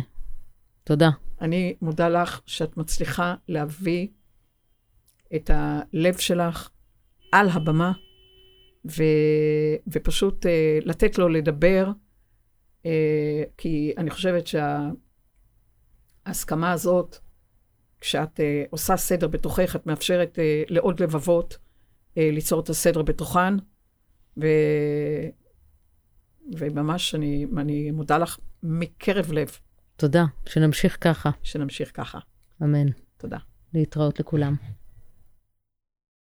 [0.84, 1.10] תודה.
[1.42, 4.08] אני מודה לך שאת מצליחה להביא
[5.36, 6.70] את הלב שלך
[7.32, 7.92] על הבמה,
[8.86, 9.04] ו,
[9.88, 10.50] ופשוט uh,
[10.86, 11.92] לתת לו לדבר,
[12.84, 12.88] uh,
[13.58, 14.48] כי אני חושבת
[16.26, 17.18] שההסכמה הזאת,
[18.02, 20.42] כשאת uh, עושה סדר בתוכך, את מאפשרת uh,
[20.74, 21.58] לעוד לבבות uh,
[22.18, 23.54] ליצור את הסדר בתוכן,
[24.38, 24.46] ו,
[26.58, 29.58] וממש אני, אני מודה לך מקרב לב.
[29.96, 31.30] תודה, שנמשיך ככה.
[31.44, 32.20] שנמשיך ככה.
[32.64, 32.88] אמן.
[33.18, 33.38] תודה.
[33.74, 34.56] להתראות לכולם.